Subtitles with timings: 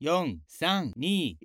[0.00, 0.06] 四、
[0.46, 1.36] 三、二、一。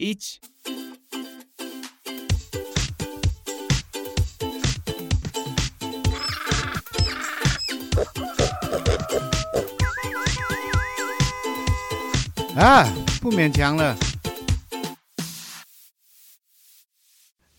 [12.55, 12.85] 啊，
[13.19, 13.97] 不勉强了。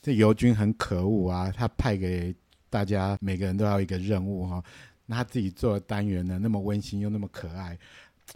[0.00, 2.32] 这尤军很可恶啊，他派给
[2.70, 4.62] 大家每个人都要一个任务哈，
[5.06, 7.76] 那他自己做的单元呢，那么温馨又那么可爱。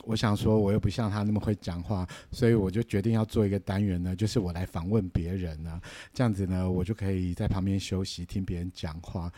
[0.05, 5.81] 我想说，我又不像他那么会讲话，所以我就决定要做一个单元呢，就是我来访问别人呢，
[6.12, 9.32] 这样子呢，我就可以在旁边休息，听别人讲话。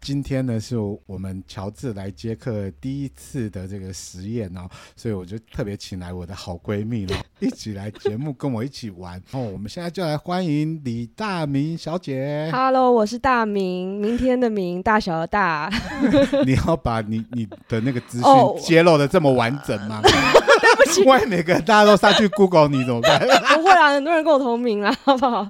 [0.00, 9.40] 今天呢，是我们乔治来接客第一次的这个实验哦，所以我就特别请来我的好闺蜜了， 一起来节目跟我一起玩哦。
[9.40, 12.48] 我们现在就来欢迎李大明小姐。
[12.50, 15.70] Hello，我是大明，明天的明，大小的大。
[16.46, 20.12] 你要把你你的那个资讯揭露的这么完整吗？Oh.
[20.60, 23.20] 对不起，万一每个大家都上去 Google 你怎么办？
[23.20, 25.46] 不会啊，很多人跟我同名啊，好不好？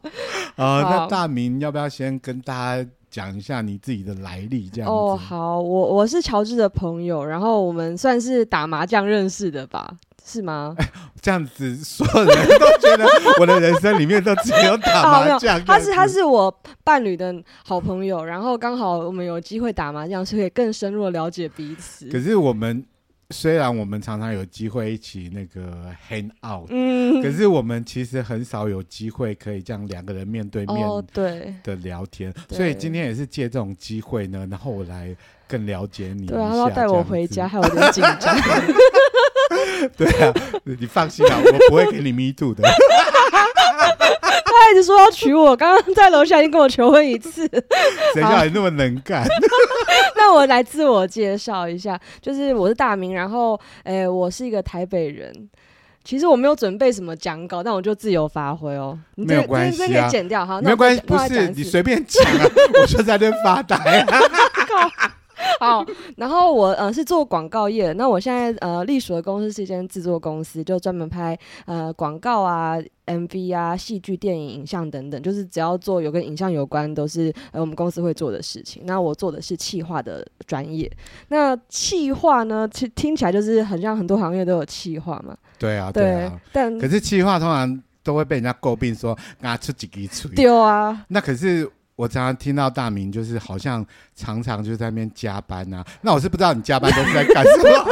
[0.57, 2.91] 呃，那大明要不要先跟大家？
[3.11, 5.17] 讲一下你自己的来历，这样哦。
[5.17, 9.97] 好，我我是乔治的朋友，然后我们算是打麻将认识的吧？
[10.25, 10.75] 是吗？
[10.79, 10.89] 欸、
[11.21, 13.05] 这样子，所有人都觉得
[13.41, 15.61] 我的人生里面都只有打麻将。
[15.67, 22.09] 他是他是我伴侣的好朋友，然后刚好我们有机会打麻将，是可以更深入的了解彼此。
[22.09, 22.85] 可是我们。
[23.33, 30.77] 虽然我们常常有机会一起那个 hang out，嗯，可是我们其实很少有机会可以这样两个人面对面
[31.63, 35.15] 的聊天，哦、所以今天也是借这种机会呢，然后我来
[35.47, 36.27] 更了解你。
[36.27, 38.37] 对啊，要带我回家，还有点紧张。
[39.97, 42.69] 对啊，你放心啊，我不会给你 me too 的。
[44.61, 47.49] 他一直说要娶我，刚刚在楼下已经跟我求婚一次。
[48.15, 49.27] 谁叫你那么能干？
[50.17, 55.33] 那我来自我介绍一下，就是我是大明，然后诶、欸，我是一个台北人。
[56.03, 58.99] 其实我没有准备什么讲稿，但我就自由发挥哦。
[59.17, 60.61] 没有关系啊，可以剪掉哈。
[60.61, 62.45] 没有关系，不是你随便讲啊，
[62.81, 64.19] 我就在那发呆啊。
[65.61, 65.85] 好，
[66.17, 78.83] 然后我呃是做广告业，那我现在呃隶属的公司是一间制作公司，就专门拍呃广告啊、MV 啊、戏剧、电影、影像等等，就是只要做有跟影像有关，都是呃我们公司会做的事情。
[78.87, 80.91] 那我做的是企划的专业。
[81.29, 85.37] 那企划呢，其实听起来就是很像很多行业都有企划嘛。
[85.59, 86.29] 对啊，对啊。
[86.29, 90.31] 对但可是企划通常都会被人家诟病说啊出几个嘴。
[90.35, 91.05] 丢啊。
[91.09, 91.71] 那可是。
[92.01, 93.85] 我常常听到大明就是好像
[94.17, 97.85] 常常就在那边加班啊，那我是不知道你加班都是在干什么？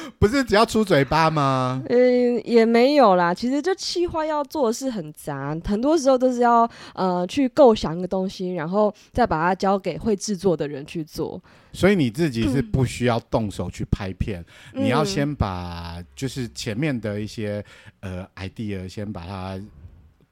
[0.18, 1.82] 不是只要出嘴巴吗？
[1.90, 3.34] 嗯，也没有啦。
[3.34, 11.38] 其实就企划要做的事很杂，很多时候都是要呃去构想一个东西，然后再把它交给会制作的人去做。
[11.74, 17.62] 所以你自己是不需要动手去拍片，嗯、你要先把就是前面的一些
[18.00, 19.60] 呃 idea 先把它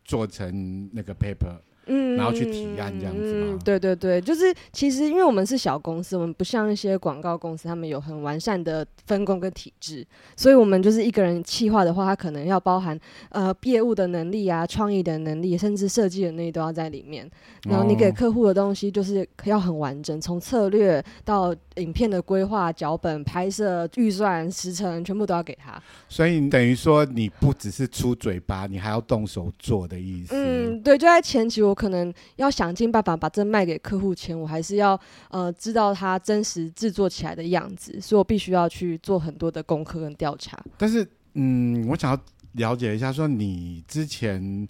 [0.07, 1.55] 做成那个 paper。
[1.89, 3.47] 嗯，然后去提案这样子吗？
[3.51, 10.07] 嗯，对对对，就是其实因为我们是小公司，我们不像一些广告公司，他们有很完善的分工跟体制，
[10.37, 12.99] 所以我们就是一个人企划的话，他可能要包含
[13.31, 17.27] 呃业务的能力啊、创意的能力，甚至设计的能力都要在里面。
[17.67, 25.83] 然后你给客户的东西就是要很完整，从策略到影片的规划、脚本、拍摄、预算、时程，全部都要给他。
[26.07, 30.35] 所以你等于说你不只是出嘴巴，你还要动手做的意思。
[30.35, 31.78] 嗯，对，就在前期我。
[31.79, 34.99] 可能要想尽办法把这卖给客户前，我还是要
[35.31, 40.59] 呃知道它真实制作起来的样子，所以我必须要去做很多的功课跟调查。
[40.77, 42.21] 但是，嗯，我想要
[42.55, 44.67] 了解一下，说你之前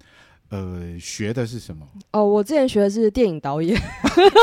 [0.50, 1.86] 呃学的是什么？
[2.12, 3.80] 哦，我之前学的是电影导演。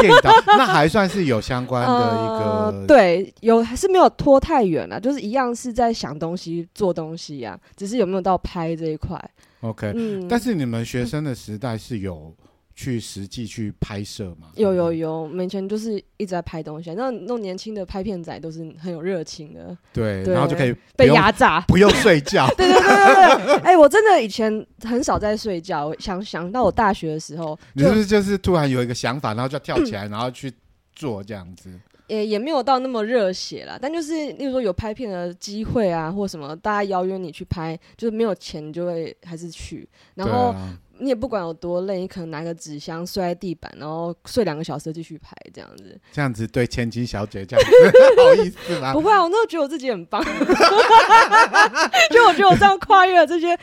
[0.01, 9.19] 电影导 那还算是有相关的一个、呃，对，有还是没有拖太远了，就是一样是在想东西、做东西呀、啊，只是有没有到拍这一块
[9.61, 12.33] ？OK，嗯，但是你们学生的时代是有。
[12.75, 14.49] 去实际去拍摄嘛？
[14.55, 16.93] 有有有，我们以前就是一直在拍东西。
[16.93, 22.45] 那那种年轻的拍片仔都是很有热情的，对，然后就可以被压榨，不用睡觉。
[22.57, 25.93] 对对对对对，哎，我真的以前很少在睡觉。
[25.99, 30.51] 想想到我大学的时候，你是不是就是突然有一个想法，然后就跳起来，然后去
[30.93, 31.69] 做这样子？
[32.07, 39.89] 也也没有到那么热血啦，但就是例如说有拍片的机会啊，或什么，大家邀约你去拍，就是没有钱，你就会还是去。
[40.13, 40.53] 然后
[40.97, 45.99] 你也不管有多累，你可能拿个纸箱睡在地板，然后睡两个小时继续排这样子。
[46.11, 47.71] 这样子对千金小姐这样子
[48.23, 48.93] 好意思吗？
[48.93, 50.23] 不会啊，我那时候觉得我自己很棒，
[52.11, 53.55] 就我觉得我这样跨越了这些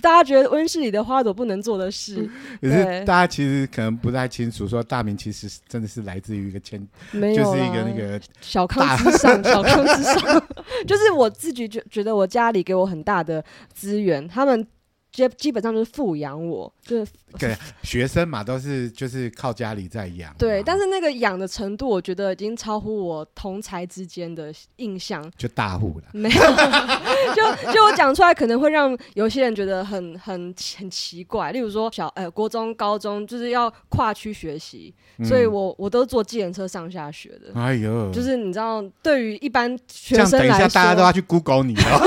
[0.00, 2.28] 大家觉得温室里的花朵不能做的事。
[2.60, 10.42] 可是大家其实可能不太清楚，说大明其实真的是来自于一个千，没有就是一个那个小康之上，小康之上，
[10.88, 14.66] 就是我自己觉觉得我家里给我很大的资源，他们。
[15.12, 20.34] 基基本上就是富养我，就是对学生嘛，都是就是靠家里在养。
[20.38, 25.28] 对，但是那个养的程度，我觉得已经超乎我同才之间的印象。
[25.36, 26.40] 就大户了，没有，
[27.34, 31.50] 就就我讲出来可能会让有些人觉得很很很奇怪。
[31.50, 37.60] 例如说小呃国中、高中就是要跨区学习，嗯、所以我我都坐计程车上下学的。
[37.60, 41.82] 哎呦，就是你知道，对于一般学生来说，等一下大家都要去 Google 你了。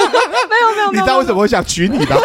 [0.53, 2.15] 没有没有，没有， 你知道为什么我想娶你吗？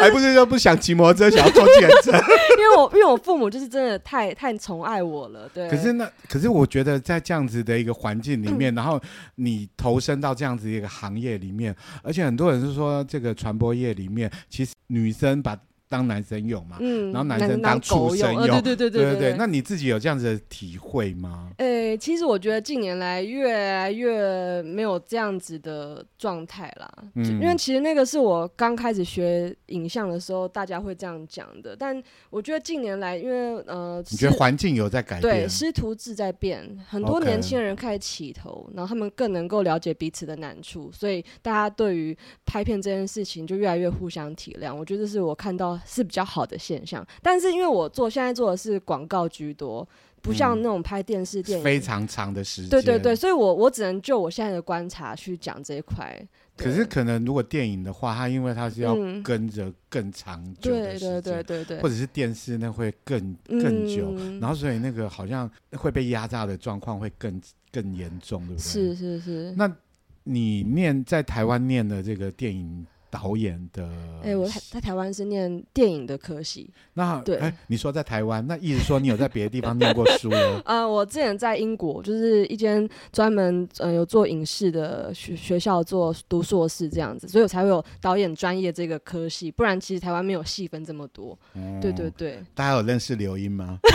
[0.00, 2.12] 还 不是说不想骑摩托车，想要坐计程车。
[2.58, 5.68] 因为我因为我父母就是真的太太宠爱我了，对。
[5.68, 9.00] 可是那可是我觉得在这样子的一个环境里面，嗯、然后
[9.36, 15.56] 你投身到这样子一个行业里面，而且很多人是说这个传播业里面，其实女生把。
[15.88, 19.36] 当男生用嘛，嗯，然后男生当畜生用，用，对对对对对对。
[19.38, 21.50] 那你自己有这样子的体会吗？
[21.56, 31.74] 诶、欸，其实我觉得近年来越来越没有这样子的状态啦，嗯，因为其实那个是我刚开始学影像的时候，大家会这样讲的。
[31.74, 35.22] 但我觉得近年来，因为呃，你觉得环境有在改变？
[35.22, 44.74] 对，师徒制在变，很多年轻人开始起头.然后他们更能够了解彼此的难处，所以大家对于拍片这件事情就越来越互相体谅。
[44.74, 45.77] 我觉得这是我看到。
[45.86, 49.86] 是比较好的现象，但是因为我做现在做的是广告居多，
[50.20, 52.70] 不像那种拍电视电影、嗯、非常长的时间。
[52.70, 56.20] 对对对，所以我我只能就我现在的观察去讲这一块。
[56.56, 67.40] 可是可能如果电影的话，它因为它是要跟着更长久的时间、嗯，对对对对对，或者是电视那会更更久、嗯，然后所以那个好像会被压榨的状况会更
[67.70, 68.62] 更严重，对不对？
[68.62, 69.54] 是是是。
[69.56, 69.72] 那
[70.24, 72.84] 你念在台湾念的这个电影？
[73.10, 73.88] 导演的，
[74.22, 76.70] 哎、欸，我在台湾是念电影的科系。
[76.94, 80.56] 那对，你说在台湾，那意思说你有在别的地方念过书了？
[80.64, 89.50] 啊、 呃，我之前在英国，就是一间专门呃有做影视的学学校做读硕士这样子，所以我才会有导演专业这个科系。
[89.50, 91.38] 不然其实台湾没有细分这么多。
[91.54, 92.42] 嗯、对对对。
[92.54, 93.78] 大家有认识刘英吗？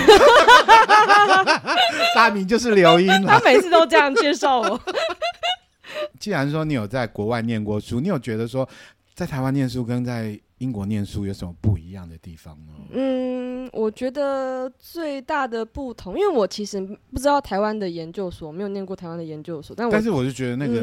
[2.16, 4.82] 大名就是刘英，他每次都这样介绍我。
[6.20, 8.68] 既然说你有在国外念过书，你有觉得说？
[9.14, 12.72] 在台湾念书跟在英国念书有什么不一样的地方呢？
[12.92, 16.80] 嗯，我觉得最大的不同，因为我其实
[17.12, 20.82] 不知道台湾的研究所，没有念过台湾的研究所，但我但是我就觉得那个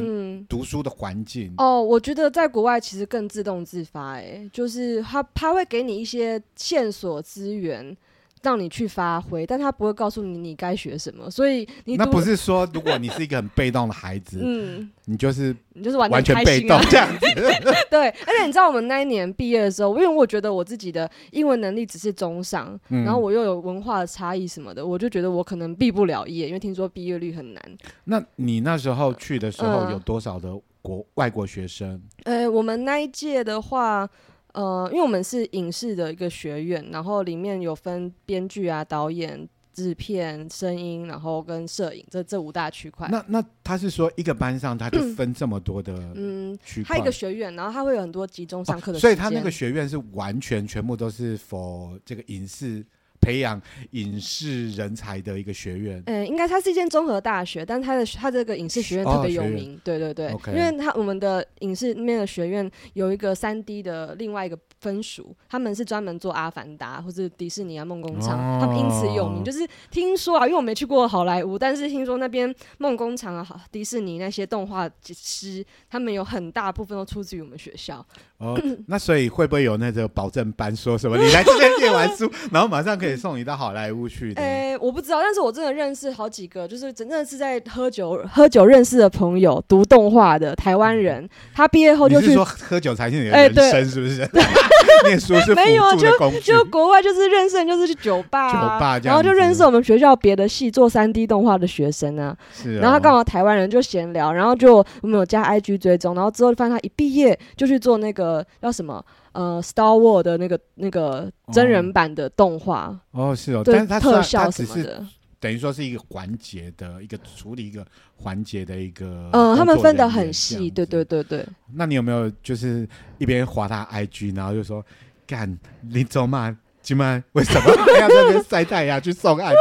[0.48, 7.96] 读书的环境、嗯、哦，我觉得在国外其实更自动自发，哎，就是他他会给你一些线索资源。
[8.42, 17.26] 让你去发挥，但他不会告诉你你该学什么，所以你那不是说，如果你是一个很被动的孩子，嗯，你就是你就是完全被动这样子。
[17.90, 27.62] 对，而且你知道我们那一年毕业的时候，因为我觉得我自己的英文能力只是中上，嗯，然后我又有文化的差异什么的，我就觉得我可能毕不了业，因为听说毕业率很难。
[28.04, 32.00] 那你那时候去的时候有多少的国、呃、外国学生？
[32.24, 34.08] 呃，我们那一届的话。
[34.52, 43.08] 呃，因为我们是影视的一个学院，然后里面有分编剧啊、导演、制片、声音，然后跟摄影这这五大区块。
[43.10, 52.84] 那那他是说一个班上他就 分这么多的嗯区块，他一个学院，然后他会有很多集中上课的、哦，所以他那个学院是完全全部都是 for 这个影视。
[53.20, 60.52] 培养影视人才的一个学院，嗯，应该它是一间综合大学，但它的它这个影视学院特别有名，哦、对对对，okay.
[60.52, 69.44] 因为它我们的影视那边的学院有一个三 D 的另外一个分属，他们是专门做阿凡达或者迪士尼啊梦工厂、哦，他们因此有名。
[69.44, 78.04] 就是听说啊，因为我没去过好莱坞，但是听说那边梦工厂啊、迪士尼那些动画师，他们有很大部分都出自于我们学校。
[78.40, 84.40] 哦， 那所以会不会有那个保证班，说什么你来这边念完书， 然后马上可以送你到好莱坞去的？
[84.40, 94.22] 哎、欸，我不知道，但是我真的认识好几个，就是真正是在喝酒喝酒认识的朋友，读动画的台湾人，他毕业后就去说喝酒才是你的人生，是不是？
[94.22, 94.30] 欸
[95.04, 102.36] 念书是没有啊，就就国外就是认识人，就是去酒吧、啊，酒吧，然后就认识我们学校别的系做三 D 动画的学生啊。
[102.52, 108.29] 是、哦，然后他刚好台湾人就闲聊，然后就我们有加 IG 追踪，然后之后发现他一毕业就去做那个
[108.60, 112.98] 叫什么呃 Star Wars 的那个那个真人版的动画。
[113.12, 115.06] 哦，是哦，对，但是它特效什么的。
[115.40, 117.82] 等于说是一个环节的一个处理一个
[118.14, 121.46] 环节的一个，嗯，他们分得很细，对对对对。
[121.72, 124.84] 那你有没有就是一边划他 IG，然后就说
[125.26, 129.54] 干，你走嘛，今晚为什么还要在那边晒太阳去送案？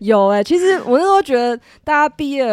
[0.00, 2.46] 有哎、欸，其实我那时候觉得大家毕业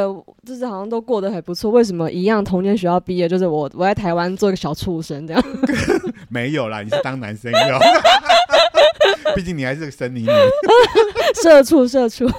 [0.46, 5.44] 就是好像都过得还不错，为什么一样同间学校毕业，就是我我在台湾做一个小畜生这样？
[6.30, 7.80] 没有啦，你是当男生用，
[9.36, 10.30] 毕竟你还是个生理女，
[11.42, 12.30] 社 畜社畜。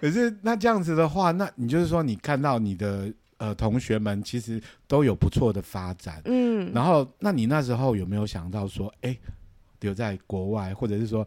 [0.00, 9.16] 可是那这样子的话，那你就是说你看到你的呃同学们其实都有不错的发展，嗯，然后那你那时候有没有想到说，哎，
[9.80, 11.26] 留在国外，或者是说？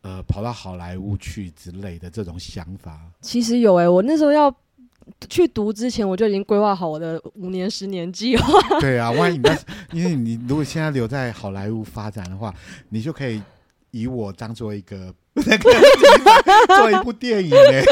[0.00, 4.50] 呃，跑到好莱坞去之类的这种想法，其实有哎、欸，我那时候要
[5.28, 8.78] 去读之前，我就已经规划好我的五年、十年计划。
[8.78, 9.58] 对啊，万一你那，
[9.92, 12.54] 因为你如果现在留在好莱坞发展的话，
[12.90, 13.42] 你就可以
[13.90, 15.70] 以我当做一个那个
[16.76, 17.84] 做一部电影哎、欸。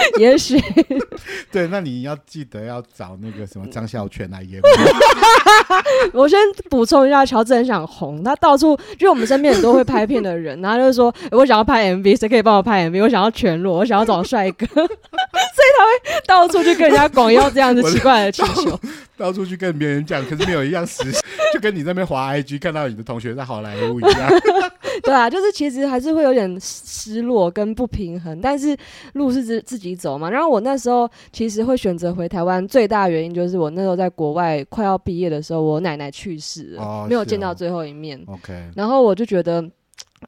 [0.18, 0.60] 也许
[1.50, 4.60] 对，那你要记得要找那个什么张孝全来演。
[6.12, 6.38] 我先
[6.68, 13.02] 补充一下，乔治很想红，他到处就我们身边很多会拍片的人，然后就说、欸、我想要拍 MV，谁可以帮我拍 MV？
[13.02, 14.88] 我想要全裸，我想要找帅哥，所以
[15.78, 18.78] 他会到处去跟人家广邀这样子奇怪的请求，
[19.16, 21.20] 到处去跟别人讲，可是没有一样实现，
[21.52, 24.30] 就跟你那边滑 IG 看到你的同学在好莱坞一样。
[25.10, 28.76] 对啊，就是其实还是会有点失落跟不平衡，但是
[29.14, 30.30] 路是自自己走嘛。
[30.30, 38.22] 然后我那时候其实会选择回台湾，最大原因就是我那时候在国外快要毕业的时候，我奶奶去世了，哦、没有见到最后一面。
[38.26, 39.68] OK，然后我就觉得。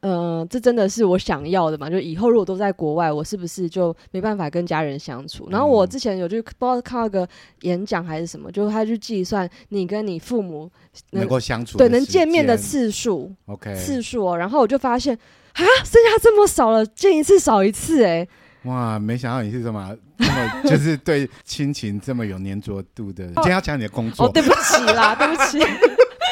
[0.01, 1.89] 嗯、呃，这真的是我想要的嘛？
[1.89, 5.47] 就以后如果都在国外，我是不是就没办法跟家人相处？
[5.51, 7.27] 然后我之前有去不知道看到个
[7.61, 10.69] 演讲还是什么，就他去计算你跟你父母
[11.11, 14.37] 能，能够相处，对，能见面的次数，OK，次数哦。
[14.37, 18.27] 然后我就发现啊，剩下这么少了，见一次少一次，哎，
[18.63, 23.33] 哇，没想到你是什么这么就是对亲情这么有粘着度的人。
[23.35, 25.59] 今天要讲你的工作，哦，对不起啦，对不起。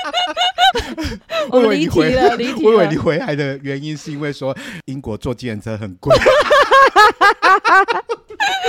[1.51, 4.55] 我以为你回离题了， 我以为你回来的原因是因为说
[4.85, 6.15] 英国坐计程车很贵，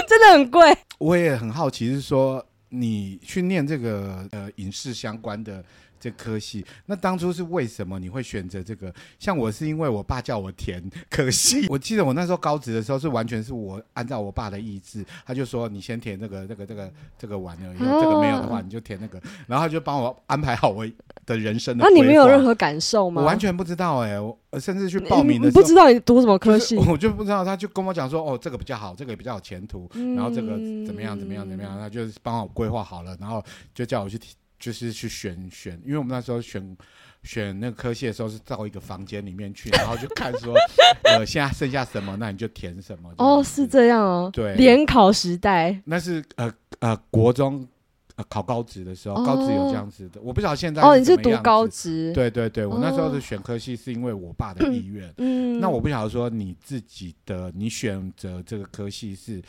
[0.08, 0.76] 真的很贵。
[0.98, 5.62] 我也很好奇，是说你去念这个呃影视相关的。
[6.02, 8.92] 这科系，那当初是为什么你会选择这个？
[9.20, 20.84] 像我是因为我爸叫我填科系， 我记得我那时候高职的时候是完全是我按照我爸的意志，他就说你先填这个、这个、这个、这个完了，因为这个没有的话你就填那个，然后他就帮我安排好我
[21.24, 21.84] 的人生的。
[21.84, 23.22] 那你没有任何感受吗？
[23.22, 33.40] 我完全不知道哎、欸，我甚至去报名的时候不知道你读什么科系， 我就不知道，他就跟我讲说哦这个比较好，这个也比较有前途，然后这个怎么样怎么样怎么样，他就帮我规划好了，然后
[33.72, 34.34] 就叫我去填。
[34.62, 36.76] 就是去选选，因为我们那时候选
[37.24, 40.54] 选那个科系的时候是到一个房间里面去，然后就看说，
[41.02, 43.12] 呃，现在剩下什么，那你就填什么。
[43.18, 44.30] 哦，是这样哦。
[44.32, 45.76] 对，联考时代。
[45.84, 47.66] 那是呃呃国中
[48.14, 50.80] 呃考高职的时候，哦、高职有这样子的，我不知道现在。
[50.80, 52.12] 哦，你是读高职？
[52.14, 55.12] 对对对，我那时候的选科系是因为我爸的意 愿。
[55.16, 55.58] 嗯。
[55.58, 59.42] 那我不晓得说你自己的你选择这个科系是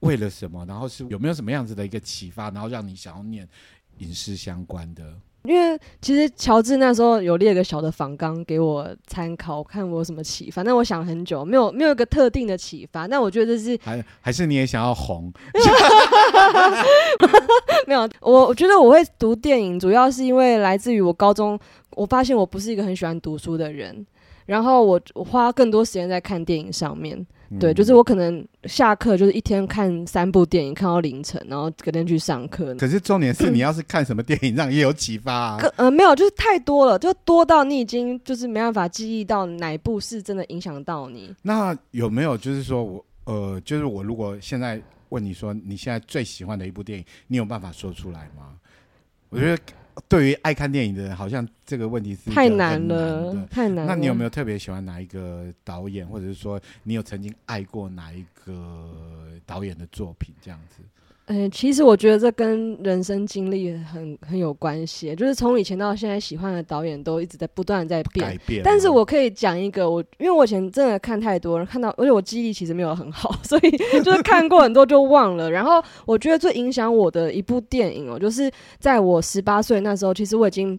[0.00, 3.48] 为了什么，然后是有没有什么样子的一个启发，然后让你想要念。
[4.02, 5.02] 影视相关的，
[5.44, 10.62] 因为其实乔治那时候有列个小的访纲给我参考，看我有什么启发。
[10.62, 13.06] 但我想很久，没有没有一个特定的启发。
[13.06, 15.32] 那我觉得这是还还是你也想要红？
[17.86, 21.58] 没有，我我觉得我会读电影，主要是因为来自于我高中，
[21.96, 24.06] 我发现我不是一个很喜欢读书的人，
[24.46, 27.26] 然后我我花更多时间在看电影上面。
[27.58, 32.74] 对，就是我可能下课就是一天看三部电影，看到凌晨，然后隔天去上课。
[32.76, 35.58] 可是重点是， 你要是看什么电影，让你也有启发啊？
[35.76, 41.34] 呃，没有，就是太多了，就多到你已经就是没办法记忆到哪一部是真的影响到你。
[41.42, 44.80] 那有没有就是说我呃，就是我如果现在
[45.10, 48.54] 问你说你现在最喜欢的一部电影，你有办法说出来吗？
[49.28, 49.62] 我觉得。
[50.08, 53.86] 对于爱看电影的人，好像这个问题是太难了，太难了。
[53.86, 58.88] 那你有没有特别喜欢哪一个导演，或者是说你有曾经爱过哪一个
[59.44, 60.34] 导演的作品？
[60.40, 60.82] 这样子。
[61.26, 68.26] 嗯，其实我觉得这跟人生经历很很有关系，就是从以前到现在，喜欢的导演都一直在不断在变。
[68.26, 68.60] 改变。
[68.64, 73.70] 但是我可以讲一个，我因为我以前真的看太多了，看到而且我记忆其实没有很好，所以
[74.02, 75.50] 就是看过很多就忘了。
[75.50, 80.78] 然后我觉得最影响我的一部电影哦，就是在我十八岁那时候，其实我已经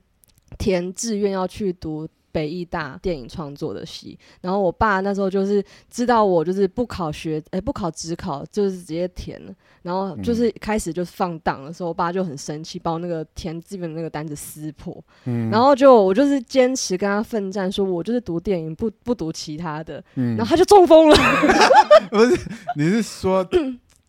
[0.57, 2.07] 填志愿要去读。
[2.33, 21.15] 北艺大电影创作的系，然后我爸那时候就是知道我就是不考学，哎、欸，不考只考，就是直接填了，然后就是开始就放荡的时候，我爸就很生气，把我那个填基本的那个单子撕破，嗯，然后就我就是坚持跟他奋战，说我就是读电影，不不读其他的，嗯，然后他就中风了，
[22.09, 22.35] 不是，
[22.75, 23.47] 你是说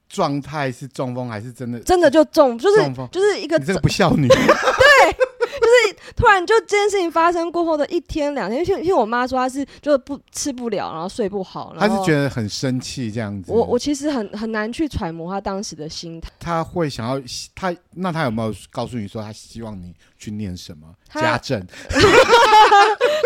[0.09, 1.78] 状态是中风还是真的？
[1.81, 4.35] 真的就中，就是中，就是一个你这个不孝女， 对。
[5.61, 13.53] 就是突然然就这件事情发生过后的一天两天，因为因为我妈说她是就是不吃不了，然后睡不好，她是觉得很生气这样子。
[13.53, 16.29] 我我其实很很难去揣摩她当时的心态。
[16.41, 17.21] 她会想要
[17.55, 21.61] 她那她有没有告诉你说她希望你去念什么家政？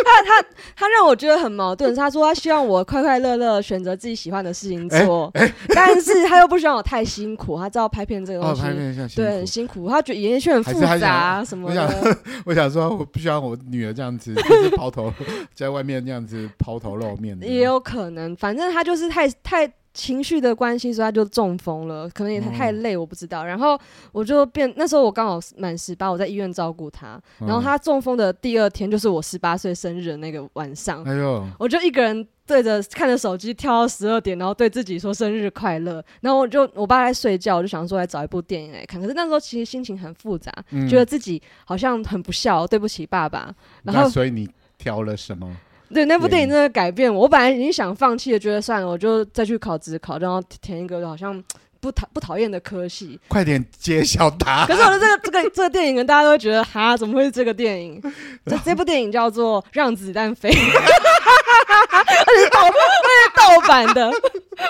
[0.09, 1.95] 他他他让我觉得很矛盾。
[1.95, 7.57] 他说他希望我快快乐乐选择自己喜欢的事情做，欸欸、但是他又不希望我太辛苦。
[7.59, 9.89] 他知道拍片这个东西，哦、对很辛苦。
[9.89, 11.87] 他觉得演艺圈很复杂什么的。
[11.87, 15.13] 我想，我想说，我不希望我女儿这样子，就是抛头
[15.55, 17.47] 在外面这样子抛头露面的。
[17.47, 19.71] 也有可能，反正他就是太太。
[19.99, 23.45] 情绪的关系，所以他就中风了，可能也太太累，我不知道。
[23.45, 23.77] 然后
[24.13, 27.21] 我就变，那时候我刚好满十八，我在医院照顾他。
[27.41, 31.03] 然后他中风的第二天，就是我十八岁生日的那个晚上。
[31.03, 31.45] 哎呦！
[31.59, 36.01] 我就一个人对着看着手机，跳到十二点，然后对自己说生日快乐。
[36.21, 39.01] 然后我就我爸在睡觉，我就想说来找一部电影来看。
[39.01, 40.53] 可是那时候其实心情很复杂，
[40.89, 43.53] 觉得自己好像很不孝，对不起爸爸。
[43.83, 45.57] 然后所以你挑了什么？
[45.93, 47.21] 对，那部电影真的改变我。
[47.23, 51.43] 我本来已经想放弃了，觉得算了，我就再去考职考，然后填一个好像
[51.81, 53.19] 不讨不讨厌的科系。
[53.29, 54.67] 快点揭晓答案！
[54.67, 58.03] 可是我的这个这个这个电影，大家都会觉得哈，怎么会是这个电影？
[58.45, 60.51] 这这部电影叫做《让子弹飞》，
[62.27, 64.11] 而且是盗，那是盗版的，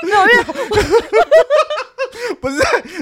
[0.03, 0.45] 没有，因为。
[2.41, 2.57] 不是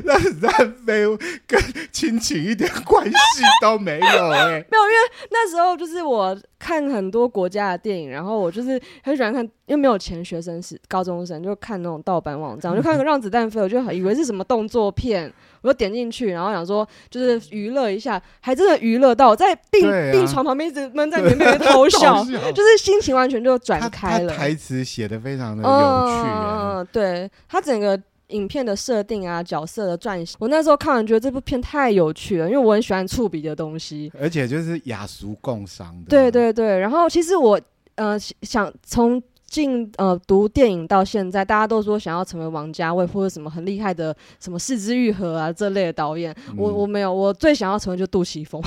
[0.04, 1.04] 让子弹飞
[1.46, 1.60] 跟
[1.92, 3.12] 亲情一点关系
[3.60, 24.32] 都没有哎、 欸，没有，因为那时候就是我看很多国家的电影，然后我就是很喜欢看，因为没有钱，学生是高中生，就看那种盗版网站，我就看个让子弹飞，我就以为是什么动作片，我就点进去，然后想说就是娱乐一下，还真的娱乐到我在病、啊、病床旁边一直闷在里面 偷笑，就是心情完全就转开了。
[24.36, 28.00] 台词写的非常的有趣、欸，嗯，对他整个。
[28.30, 36.08] 影片的设定啊，角色的撰写，我那时候看完觉得这部片太有趣了，因为我很喜欢触笔的东西，而且就是雅俗共赏的。
[36.08, 37.60] 对对对，然后其实我
[37.94, 48.60] 呃想从进呃读电影到现在，大家都说想要成为王家卫或者什么很厉害的什么四肢愈合啊这类的导演，嗯、我我没有，我最想要成为就杜琪峰，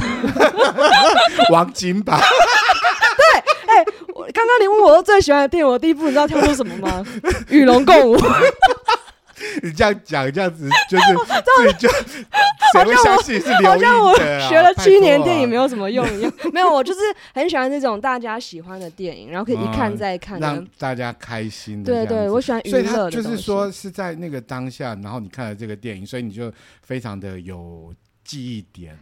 [1.51, 2.17] 王金吧。
[4.39, 7.05] 刚刚你问我最喜欢的电影，我第一部你知道跳出什么吗？
[7.49, 8.17] 与龙共舞。
[9.61, 11.03] 你这样讲，这样子就是
[11.43, 11.89] 自己就
[12.73, 13.91] 谁会相信是刘英德啊？
[13.91, 14.15] 好像我
[14.49, 16.31] 学了七年电影没有什么用一样。
[16.53, 16.99] 没有，我就是
[17.33, 21.91] 很喜欢这种大家喜欢的电影，然后可以一看再看，让大家开心的。
[21.91, 22.71] 对对，我喜欢娱乐。
[22.71, 28.97] 所以他就是说是在那个当下，然后你看了这个电影，所以你就非常的有记忆点，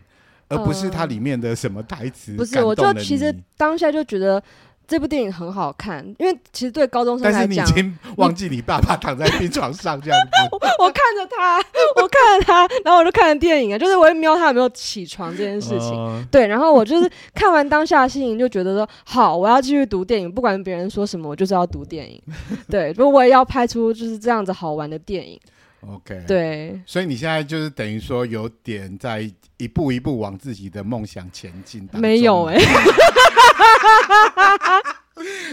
[0.50, 2.36] 而不是它里面的什么台词。
[2.36, 4.41] 不是，我就其实当下就觉得。
[4.88, 10.30] 这部电影很好看，因为其实对高中生来讲，但是你已经忘记你爸爸躺在病床上这样子。
[10.56, 11.58] 我，我看着他，
[12.02, 15.91] 我看着他，然后我就看着电影啊，就是我会瞄他有没有起床这件事情。
[15.91, 22.21] 呃、对，然后我就是看完当下的心情，就觉得说好，我要继续读电影，不管别人说什么，我就是要读电影。
[22.69, 25.38] 对，如果我也要拍出就是这样子好玩的电影。
[25.81, 31.87] OK，对，所以你现在就是等于说有点在一步一步往自己的梦想前进。
[31.93, 32.63] 没有哎、 欸，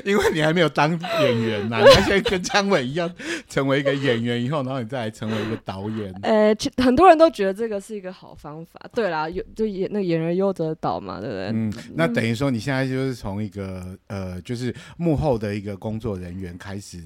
[0.05, 3.11] 因为你还没有当演员呐、啊， 你要先跟姜伟一样
[3.49, 6.13] 成为一个演员以后，然后你再来成为一个导演。
[6.23, 8.81] 呃、欸，很多人都觉得这个是一个好方法。
[8.95, 11.51] 对啦，有就演那演员优则导嘛，对不对？
[11.53, 16.99] 嗯，那等于说你现在就是从一个呃，就是幕后的一个工作人员开始。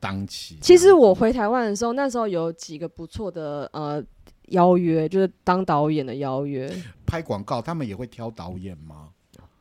[0.00, 4.02] 当期，其实我回台湾的时候，那时候有几个不错的呃
[4.48, 6.70] 邀约，就是当导演的邀约。
[7.06, 9.10] 拍广告，他们也会挑导演吗？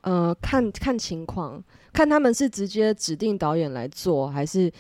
[0.02, 4.72] 呃，看看情况，看他们是直接指定导演来做，还是。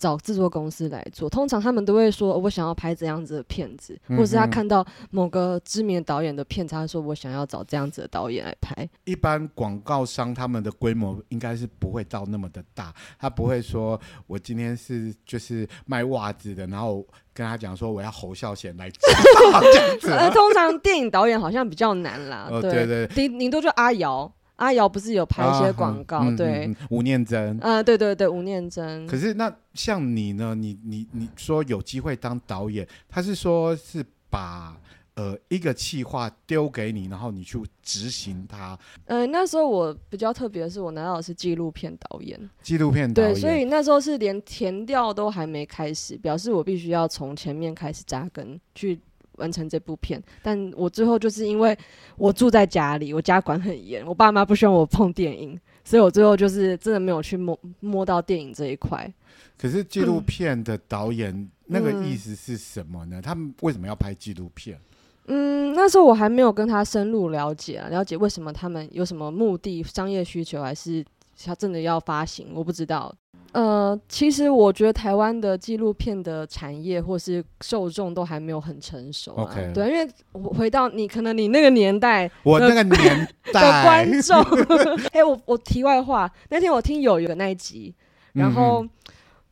[0.00, 3.92] 找制作公司来做，通常他们都会说：“我想要拍这样子的片子。
[4.08, 22.48] 嗯哼”或者是他看到某个知名导演的片子，他说：“我想要找这样子的导演来拍。”一般广告商他们的规模应该是不会到那么的大，他不会说：“我今天是就是卖袜子的，然后跟他讲说我要侯孝贤来这样子。”呃，通常电影导演好像比较难啦。
[22.50, 24.32] 哦，对对，顶顶多就阿瑶。
[24.60, 26.18] 阿瑶不是有拍一些广告？
[26.18, 27.58] 啊嗯、对，嗯嗯、吴念真。
[27.60, 29.06] 啊，对对对，吴念真。
[29.06, 30.54] 可是那像你呢？
[30.54, 34.76] 你你你说有机会当导演，他是说是把
[35.14, 38.78] 呃一个企划丢给你，然后你去执行它。
[39.06, 42.38] 呃，那时候我比较特别的是，我拿到的是纪录片导演。
[42.62, 43.32] 纪录片导演。
[43.32, 49.00] 对，所以那时候是连填调都还没开始，表示我必须要从前面开始扎根去。
[49.40, 51.76] 完成这部片，但我最后就是因为
[52.16, 59.12] 我住在家里，我家管很严，我爸妈不希望我碰电影，所以我最后就是真的没有去摸摸到电影这一块。
[59.58, 63.20] 可是纪录片的导演、嗯、那个意思是什么呢？
[63.20, 64.78] 他们为什么要拍纪录片？
[65.26, 71.04] 嗯，那时候我还没有跟他深入了解啊，了解为什么他们有什么目的、商业需求，还是
[71.44, 73.14] 他真的要发行，我不知道。
[73.52, 79.52] 呃，其实我觉得台湾的纪录片的产业或是受众都还没有很成熟啊。
[79.52, 79.72] Okay.
[79.72, 84.40] 对，因为我回到你，可能你那个年代， 我那个年 代的观众，
[85.12, 87.92] 哎，我我题外话，那天我听有一个那一集，
[88.34, 88.86] 然后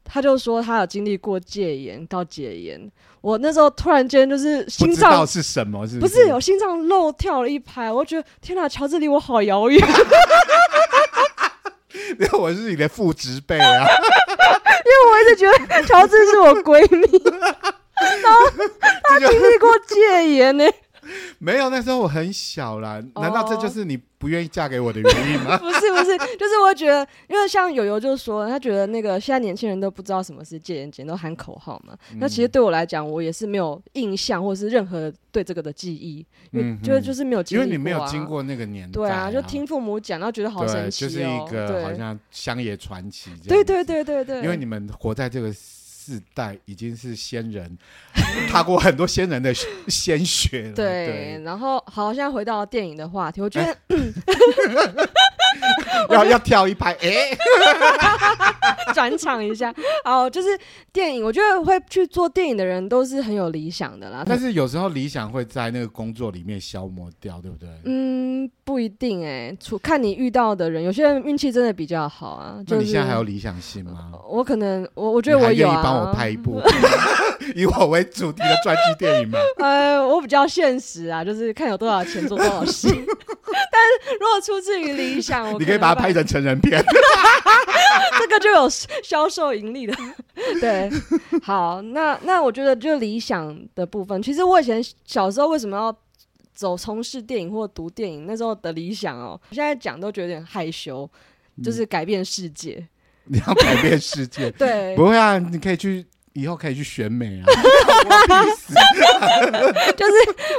[0.04, 5.84] 他就说他有经历过戒严到解严，我那时候突然间就是心脏是什么？
[5.88, 7.90] 是不是有心脏漏跳了一拍？
[7.90, 9.80] 我觉得天哪，乔治离我好遥远。
[12.18, 13.86] 因为我是你的父执辈啊，
[14.84, 17.22] 因为我一直觉得乔治是我闺蜜，
[18.22, 18.50] 然后
[19.04, 20.64] 他经历过戒严呢。
[21.38, 23.02] 没有，那时候我很小啦。
[23.16, 25.56] 难道这就是你不愿意嫁给我的原因吗？
[25.58, 31.96] 不是，不是， 就是我觉得，因为像友友就说，他觉得那个现在年轻人都不知道什么是戒烟，戒严都喊口号嘛。
[32.12, 37.66] 嗯、那其实对我来讲，我也是没有印象，或者是任何对这个的记忆，因为就是就是没有经历过、啊。
[37.66, 43.30] 因为你没有经过那个年代、啊，对啊，就听父母讲，然后觉得好神奇、哦，就是一个好像乡野传奇。
[43.46, 45.54] 对对对对对，因为你们活在这个。
[46.08, 47.76] 世代已经是先人，
[48.48, 49.52] 踏过很多先人的
[49.88, 50.72] 鲜血了。
[50.72, 53.76] 对，对，然后好，现在回到电影的话题，我觉得、欸、
[56.10, 57.38] 要要跳一拍，哎、欸，
[58.94, 59.74] 转场一下。
[60.04, 60.48] 哦，就是
[60.92, 64.22] 电影，我觉得会去做电影的人都是很有理想的啦。
[64.26, 67.68] 但是有时候理想会在那个工作里面消磨掉，对不对？
[67.84, 72.56] 嗯，不一定哎、欸，除看你遇到的人，有些人运气真的比较好啊。
[72.66, 74.10] 就是、那你现在还有理想性吗？
[74.28, 76.06] 我可能，我我觉得我有啊。
[76.08, 76.60] 我拍一部
[77.54, 79.38] 以我为主题的传记电影吗？
[79.58, 82.88] 呃，我比较现实啊，就是看有多少钱做多少事。
[82.90, 86.82] 但是如果出自于理想，你可以把它拍成成人片，
[88.18, 88.68] 这个就有
[89.02, 89.94] 销售盈利的。
[90.60, 90.90] 对，
[91.42, 95.96] 好，那那我觉得就理想的部分，其实我以前小时候为什么要
[96.54, 98.26] 走从事电影或读电影？
[98.26, 101.08] 那时候的理想哦，现在讲都觉得有点害羞，
[101.62, 102.86] 就是改变世界。
[103.30, 106.04] 你要改变世界，对，不会啊，你可以去。
[106.38, 107.44] 以后可以去选美啊！
[109.96, 110.12] 就是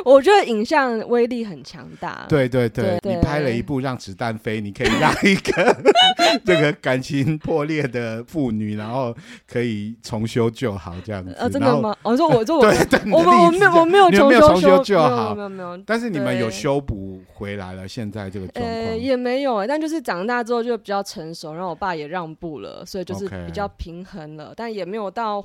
[0.03, 2.25] 我觉得影像威力很强大。
[2.27, 5.75] 对对对，对，你拍了一部《让子弹飞》，你可以让一个
[6.45, 9.15] 这个感情破裂的妇女，然后
[9.47, 11.31] 可以重修旧好这样子。
[11.33, 11.95] 啊，真的吗？
[12.03, 15.77] 我说我说我， 对对，我我没有我没有重修旧好，没有没有。
[15.85, 18.75] 但是你们有修补回来了，现在这个状况。
[18.75, 25.43] 呃，也没有哎，但就是长大之后就比较成熟，然后我爸也让步了，所以就是比较平衡了，但也没有到。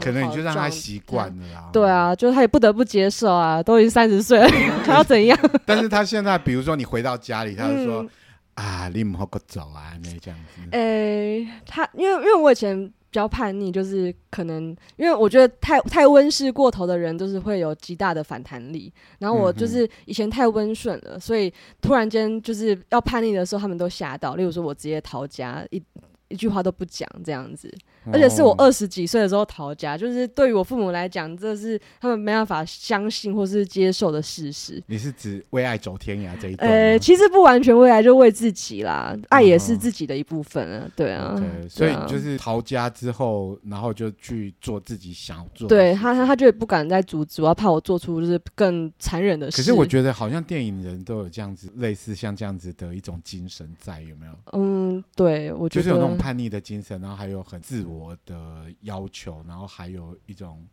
[0.00, 1.70] 可能你就让他习惯了啦。
[1.72, 4.48] 对啊，就是他也不得不接受啊，都已经三十岁了，
[4.86, 5.38] 他要怎样？
[5.66, 8.10] 但是他现在，比如说你回到家里，他就说、嗯、
[8.54, 10.62] 啊，你唔好个走啊，那这样子。
[10.70, 18.90] 诶、欸，他因为因为我以前比较叛逆，就是可能因为我觉得太太温室过头的人，都是会有极大的反弹力。
[19.18, 24.36] 然后我就是以前太温顺了，所以突然间就是要叛逆的时候，他们都吓到。
[24.36, 25.82] 例如说，我直接逃家，一
[26.28, 27.70] 一句话都不讲，这样子。
[28.10, 34.82] 而且是我二十几岁的时候逃家，就是对于我父母来讲，这是他们没办法相信或是接受的事实。
[34.86, 36.70] 你是指为爱走天涯这一段？
[36.70, 39.16] 呃，其实不完全为爱，就为自己啦。
[39.28, 41.36] 爱也是自己的一部分啊，对啊。
[41.36, 45.76] Okay, 所以就是逃家之后，然后就去做自己想做的。
[45.76, 49.56] 对他，他就也不敢再阻止，我要怕我做出就是更残忍的事。
[49.56, 54.32] 可是我觉得好像电影人都有这样子，类似像这样子的一种精神在，有没有？
[54.52, 57.91] 嗯，对，我觉得就是有那种叛逆的精神，然后还有很自我
[58.26, 58.62] 的。
[58.82, 60.66] 要求，然后还有一种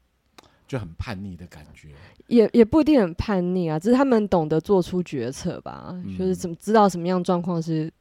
[0.67, 1.89] 就很叛逆的感觉，
[2.27, 7.91] 也也不一定很叛逆啊，只是他们懂得做出决策吧，嗯、就是怎么知道什么样状况是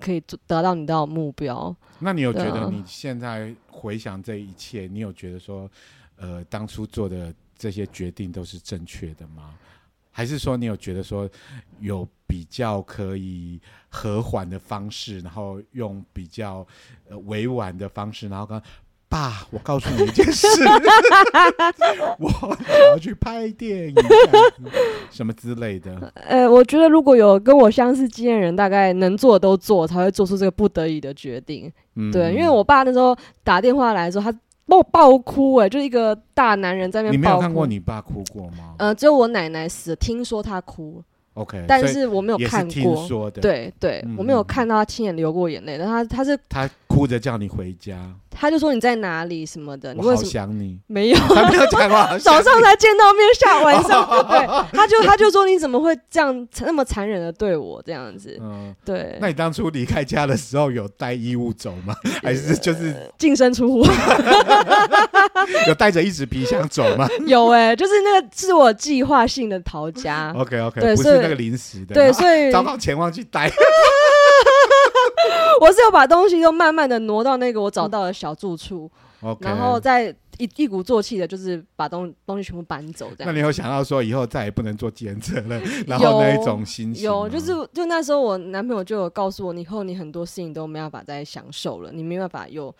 [0.00, 1.74] 可以得到你的目标。
[1.98, 5.70] 那你有觉得你现在回想这一切，啊、你有觉得说，
[6.16, 9.54] 呃，当初做的这些决定都是正确的吗？
[10.16, 11.28] 还是说你有觉得说
[11.80, 16.64] 有比较可以和缓的方式，然后用比较
[17.08, 18.62] 呃委婉的方式，然后跟
[19.08, 20.46] 爸，我告诉你一件事，
[22.18, 22.56] 我
[22.90, 23.94] 要去拍电影，
[25.10, 26.12] 什么之类的。
[26.14, 31.72] 呃，我觉得如果有跟我相似经验的人，大概能做的都做，才会做出这个不得已的决定。
[31.96, 37.20] 嗯、对，因为我爸那时候打电话来的时候，他把我爆哭、欸，哎，就一个大男人在那边。
[37.20, 38.74] 你没有看过你爸哭过吗？
[38.78, 41.02] 呃，只有我奶奶死，听说他哭。
[41.34, 43.30] OK，但是我没有看过。
[43.30, 45.76] 对对，嗯、我没有看到他亲眼流过眼泪。
[45.76, 47.98] 但他他是他哭着叫你回家。
[48.36, 51.16] 他就说你在哪里什么的，你我好什么想你，没有？
[51.34, 58.36] 他没有讲过 好想你早上才见到面，下晚上对，他就他就说你怎么会这样那么残忍的对我这样子？
[58.40, 61.94] 嗯，对，那你当初离开家的时候有带衣物走吗？
[62.22, 63.86] 还是就是净身出户？
[65.68, 70.32] 有带着一只皮箱走吗有哎、欸，就是那个是我计划性的逃家。
[70.36, 71.94] ？OK OK，对所以不是那个临时的。
[71.94, 73.50] 对，所以糟糕，钱忘记带。
[75.60, 78.90] 我是有把东西都慢慢的挪到那个我找到的小住处
[79.40, 83.26] 然后再一一鼓作气的，就是把东东西全部搬走这样。
[83.26, 92.74] 那你有想到说以后再也不能做兼职了， 然后那一种心情吗有，就是就那时候我男朋友就有告诉我，以后你很多事情都没办法再享受了，你没办法有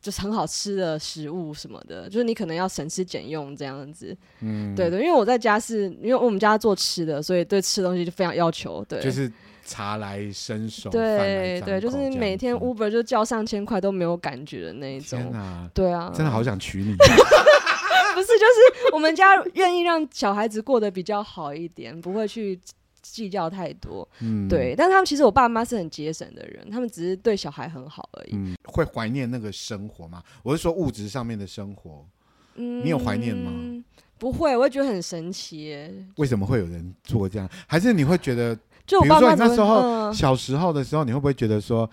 [0.00, 4.14] 就是很好吃的食物什么的，就是你可能要省吃俭用这样子。
[4.40, 8.84] 嗯，对对，因为我在家是因为我们家做吃的，所以对吃的东西就非常要求。
[8.86, 9.32] 对，就是
[9.68, 15.20] 茶来伸手，对对，就是每天 Uber 就叫上千块都没有感觉的那一种。
[15.74, 16.94] 对啊，真的好想娶你。
[16.96, 22.58] 不是，就是我们家愿意让小孩子过得比较好一点，不会去
[23.02, 24.08] 计较太多。
[24.20, 28.30] 嗯，对，但他们其实我爸妈是很节省的人，他们只是对小孩很好而已。
[28.32, 30.22] 嗯，会怀念那个生活吗？
[30.42, 32.04] 我是说物质上面的生活。
[32.56, 33.52] 嗯，你有怀念吗？
[34.18, 35.94] 不会，我会觉得很神奇耶。
[36.16, 37.48] 为什么会有人做这样？
[37.68, 41.88] 还是你会觉得，就我比如说你那时候嗯小时候的时候，你会不会觉得说，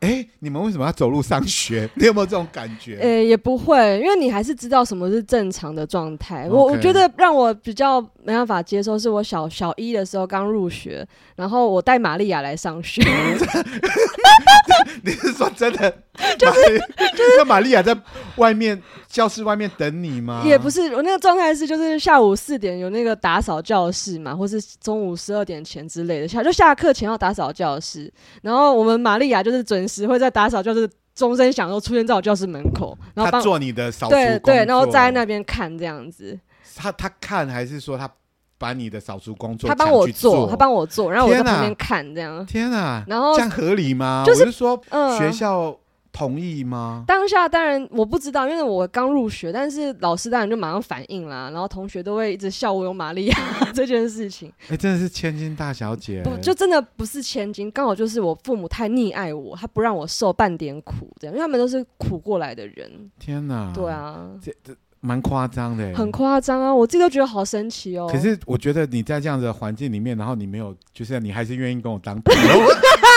[0.00, 1.86] 哎，你们为什么要走路上学？
[1.94, 2.98] 你有没有这种感觉？
[3.02, 6.48] 哎，也不会，因为你还是知道什么是正常的状态。
[6.48, 13.02] 我我觉得让我比较没办法接受，是我小小一的时候刚入学，然后我带玛利亚来上学。
[15.04, 15.94] 你是说真的？
[16.38, 16.78] 就是
[17.16, 17.96] 就是，那玛利亚在
[18.36, 20.42] 外面教室外面等你吗？
[20.44, 28.12] 也不是，我那个状态是，就是下午四点有那个打扫教室嘛，或是中午十二点前之类的，下就下课前要打扫教室。
[28.42, 36.38] 然后我们玛利亚就是准时会在打扫教室钟声响后出现在我教室门口，然后他做你的扫除对对，然后在那边看这样子。
[36.76, 38.08] 他他看还是说他
[38.56, 42.46] 把你的扫除工作他帮我做，他帮我做，然后我在旁边看这样。
[42.46, 43.02] 天啊！
[43.08, 44.22] 然后这样合理吗？
[44.24, 45.76] 就是我是说嗯学校
[46.12, 47.04] 同意吗？
[47.06, 53.36] 当下当然我不知道，因为我刚入学，但是老师当然就马上反应啦，然后同学都会一直笑我有玛利亚
[53.72, 54.52] 这件事情。
[54.68, 62.90] 哎，真的是千金大小姐，不，就真的不是千金，刚好就是我父母太溺爱我，他不让我受半点苦，这样，因为他们都是苦过来的人。
[63.18, 63.72] 天哪！
[63.74, 68.08] 对，啊，这这蛮夸张的，很夸张啊，我自己都觉得好神奇哦。
[68.10, 72.40] 可是我觉得你在这样子的环境里面，然后你没有，就是你还是愿意跟我当朋友，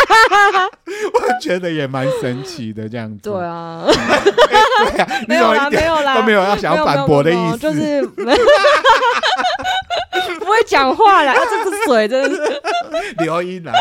[1.14, 3.18] 我 我觉得也蛮神奇的这样子。
[3.30, 8.38] 对啊，对啊， 没有啦，没有啦，都没有要想要反驳的意思，没有没有
[10.40, 12.62] 不会讲话啦，啊，这个水真的是
[13.20, 13.72] 留音了。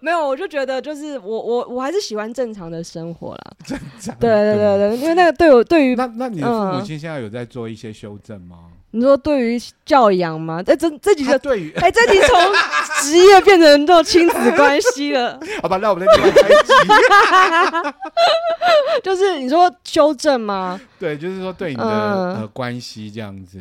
[0.00, 3.40] 没有，我就觉得就是我我我还是喜欢正常的生活啦。
[3.66, 4.14] 正常。
[4.16, 8.56] 对对对对，因为那个对我对于那那你的父母亲嗯现在有在做一些修正吗？
[8.94, 10.62] 你说对于教养吗？
[10.66, 12.40] 哎，这这几个他对于哎，这题从
[13.02, 15.36] 职业变成这种亲子关系了。
[15.60, 16.72] 好吧，那我们再另外开一集。
[19.02, 20.80] 就是你说修正吗？
[21.00, 23.58] 对，就是说对你的、嗯呃关系这样子。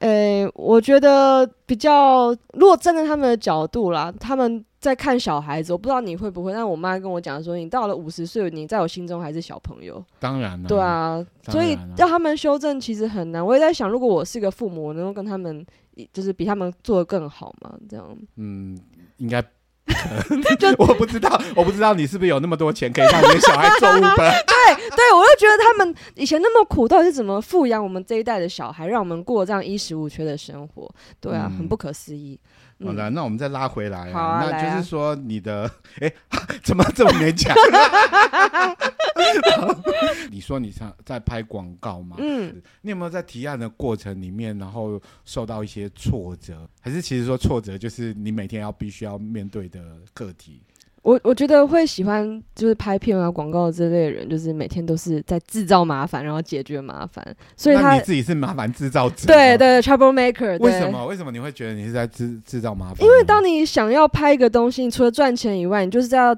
[0.00, 10.02] 诶，我觉得比较，如果站在他们的角度啦，他们在看小孩子，我不知道你会不会，但我妈跟我讲说，你到了五十岁，你在我心中还是小朋友。
[10.20, 10.68] 当然了。
[10.68, 13.44] 对啊，所以然了要他们修正其实很难。
[13.44, 15.66] 我也在想，如果我是个父母，我能够跟他们，
[16.12, 17.74] 就是比他们做的更好吗？
[17.88, 18.16] 这样。
[18.36, 18.78] 嗯，
[19.16, 19.42] 应该。
[20.58, 24.16] 就我不知道，我不知道你是不是有那么多钱可以让你的小孩做 Uber。
[24.16, 30.92] 对对，我就觉得他们以前那么苦，到底是怎么富养我们这一代的小孩，让我们过这样衣食无缺的生活？
[31.20, 32.38] 对啊，嗯很不可思议。
[32.84, 36.12] 好了，那我们再拉回来、啊，好啊那就是说你的，哎、
[36.62, 37.54] 怎么这么勉强？
[40.30, 42.16] 你说你上在拍广告嘛？
[42.18, 46.68] 嗯，你有没有在提案的过程里面，然后受到一些挫折？
[46.80, 49.80] 还是其实说挫折就是你每天要必须要面对的
[50.12, 50.62] 课题？
[51.06, 57.24] 我我觉得会喜欢就是拍片啊、广告这类的人，就是每天都是在制造麻烦，然后解决麻烦，
[57.56, 59.24] 所以他你自己是麻烦制造者？
[59.24, 60.58] 对对 trouble maker。
[60.58, 61.06] 为什么？
[61.06, 63.06] 为什么你会觉得你是在制制造麻烦？
[63.06, 66.36] 因为当你想要拍一个东西，你除了赚钱以外，你就是要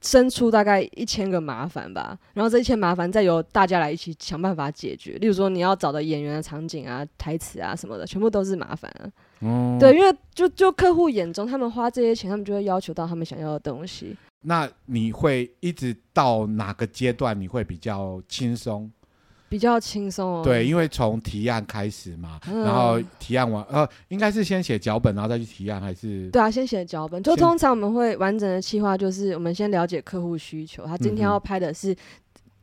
[0.00, 5.14] 生出大概一千个麻烦吧，然后这一千麻烦再由大家来一起想办法解决。
[5.14, 9.10] 例如说，你要找的演员的场景啊、台词啊什么的，全部都是麻烦啊。
[9.40, 14.16] 嗯，对，因为就就客户眼中，他们花这些钱，他们就会要求到他们想要的东西。
[14.42, 18.90] 那你会一直到哪个阶段你会比较轻松？
[19.48, 20.42] 比较轻松哦。
[20.44, 26.28] 对，因为从提案开始嘛，嗯、然后提案完，呃，应该是先写脚本，然后再去提案，还是？
[26.30, 27.22] 对啊，先写脚本。
[27.22, 31.94] 就通常我们会完整的计划，就是我们先了解客户需求，他今天要拍的是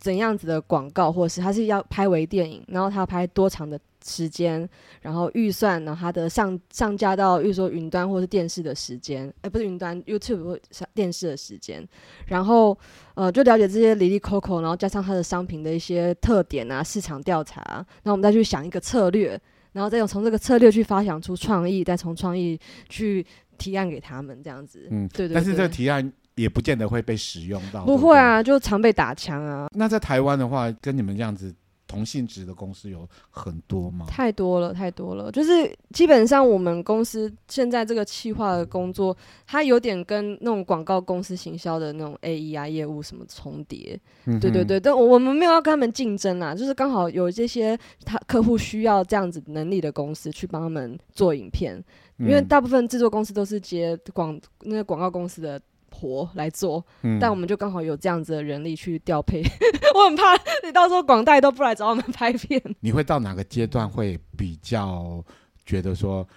[0.03, 3.79] 怎样子的广告，或是他是要拍微电影，然后他要拍多长的。
[4.05, 4.67] 时间，
[5.01, 10.59] 然后预算，然后他的上上架到，比如说云端或是电视的时间，哎、欸，不是云端，YouTube 或
[10.93, 11.87] 电视的时间，
[12.27, 12.77] 然后
[13.13, 17.61] 呃，就了解这些哩哩扣扣，然后加上它的商品的一些特点啊，市场调查，
[18.03, 19.39] 然后我们再去想一个策略，
[19.71, 23.25] 然后再用从这个策略去发想出创意，再从创意去
[23.57, 24.85] 提案给他们，这样子。
[24.91, 25.35] 嗯，对，对对。
[25.35, 27.85] 但是这个提案也不见得会被使用到。
[27.85, 29.67] 不会啊，就常被打枪啊。
[29.73, 31.53] 那在台湾的话，跟你们这样子。
[31.85, 34.07] 同性质的公司有很多吗？
[34.09, 35.31] 太多了，太多了。
[35.31, 39.15] 就是基本上我们公司现在这个企划的工作，
[39.45, 43.99] 它有点跟那种广告公司行销的那种 AE 啊业务什么重叠。
[44.25, 51.75] 对对对，但我们没有要跟他们竞争啦，就是刚好有这些他客户需要这样子能力的公司去帮他们做影片，
[52.17, 55.61] 嗯、因为大部分制作公司都是接广那个广告公司的。
[55.93, 59.41] 活来做，嗯、但我们就刚好有这样子的人力去调配，
[59.95, 60.33] 我很怕
[60.65, 62.61] 你到时候广代都不来找我们拍片。
[62.79, 65.23] 你会到哪个阶段会比较
[65.65, 66.27] 觉得说？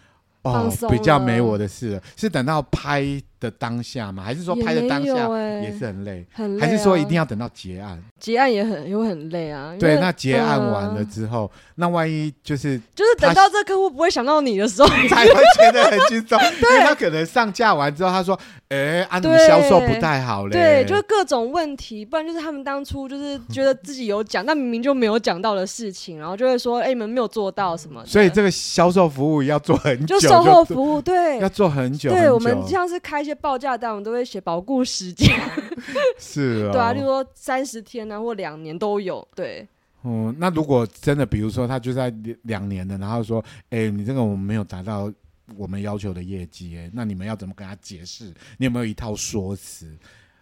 [0.43, 3.03] 哦，比较没我的事了，是等到拍
[3.39, 4.23] 的当下吗？
[4.23, 5.29] 还是说拍的当下
[5.61, 6.27] 也是很累？
[6.33, 8.03] 很累，还是说一定要等到结案？
[8.19, 9.75] 结案也很也会很累啊。
[9.79, 16.39] 对，那结案完了之后，那万一就是就是等到这客户不会想到你的时候， 才会觉得很轻松。
[16.61, 30.19] 对，他可能上架完之后，他说：“哎，啊，你们销售不太好嘞。”对，就是各种问题，不然就是他们当初就是觉得自己有讲，但明明就没有讲到的事情，然后就会说：“哎，你们没有做到什么。”所以这个销售服务要做很久。
[30.19, 32.11] 就售后服务对，要做很久。
[32.11, 35.29] 对，我们像是开一些报价单，我们都会写保固时间。
[36.19, 39.27] 是啊， 对啊，就说三十天啊，或两年都有。
[39.35, 39.69] 对，
[40.05, 42.13] 嗯，那如果真的，比如说他就在
[42.43, 45.13] 两年的，然后说，哎，你这个我们没有达到
[45.57, 48.33] 我们要求的业绩，哎，那你们要怎么跟他解释？
[48.57, 49.95] 你有没有一套说辞？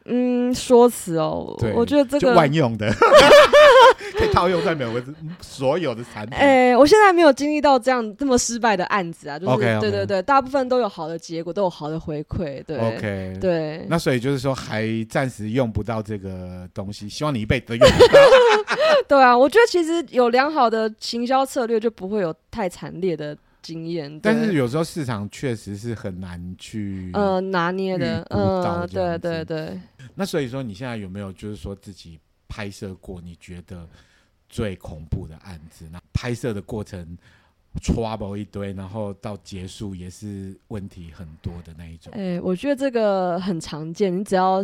[0.07, 2.93] 嗯，说辞哦，我觉得这个万用的，
[4.13, 5.03] 可以套用在每个
[5.41, 6.37] 所有的产品。
[6.37, 9.81] 哎、欸，我现在没有经历到这样这么失败的案子啊，就是 okay, okay.
[9.81, 12.63] 对对对，大部分都有好的结果，都有好的回馈。
[12.65, 13.87] 对，OK，对。
[13.89, 18.21] 那所以就是说，还暂时用不到这个东西，希望你一辈子都用不到。
[19.09, 23.35] 对啊，我觉得其实有良好的行销策略，就不会有太惨烈的。
[23.65, 29.81] 经验，但是有时候市场确实是很难去呃拿捏的，呃，对对对。
[30.15, 33.89] 那所以说，你现在有没有就是说自己拍摄过你觉得
[34.51, 35.89] 最恐怖的案子？
[35.91, 37.17] 那拍摄的过程
[37.81, 42.13] trouble 一堆，然后到结束也是问题很多的那一种。
[42.15, 44.63] 哎，我觉得这个很常见，你只要。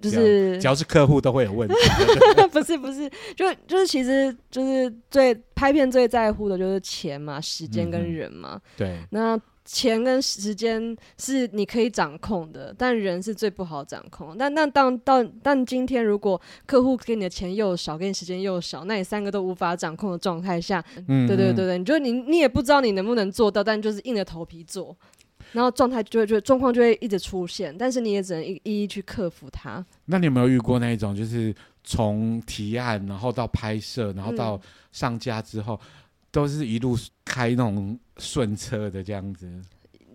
[0.00, 1.74] 就是只要是客户都会有问题，
[2.52, 8.54] 不是不是，就就是其实就是最拍片最在乎的就是钱嘛，时间跟人嘛。
[8.54, 14.34] 嗯、对，那钱跟时间是你可以掌控的，但人是最不好掌控。
[14.36, 24.96] 但那当到但今天如果客户给你的钱又少，给你时间又少，那你三个都无法掌控的状态下，嗯，对对对对，你就你你也不知道你能不能做到，但就是硬着头皮做。
[25.52, 29.84] 然后状态就会就状况就会一直出现，但是你也只能一一一去克服它。
[30.06, 34.60] 那你有没有遇过那一种，就是从提案然后到拍摄，然后到
[34.92, 35.88] 上架之后，嗯、
[36.30, 39.48] 都是一路开那种顺车的这样子？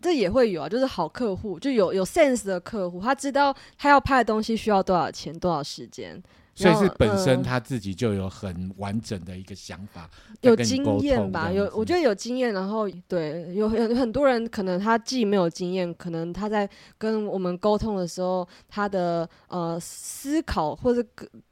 [0.01, 6.21] 这也会有啊，就是好客户，就有有 sense 的客户，他知道他要拍的东西需要多少钱、多少时间。
[6.55, 11.51] 所以是本身他自己就有很完整的一个想法，有经验吧？
[11.51, 12.53] 有，我觉得有经验。
[12.53, 21.05] 然后对，有很很多人可能他既没有经验，可能他在跟我们沟通的时候，他的呃思考或者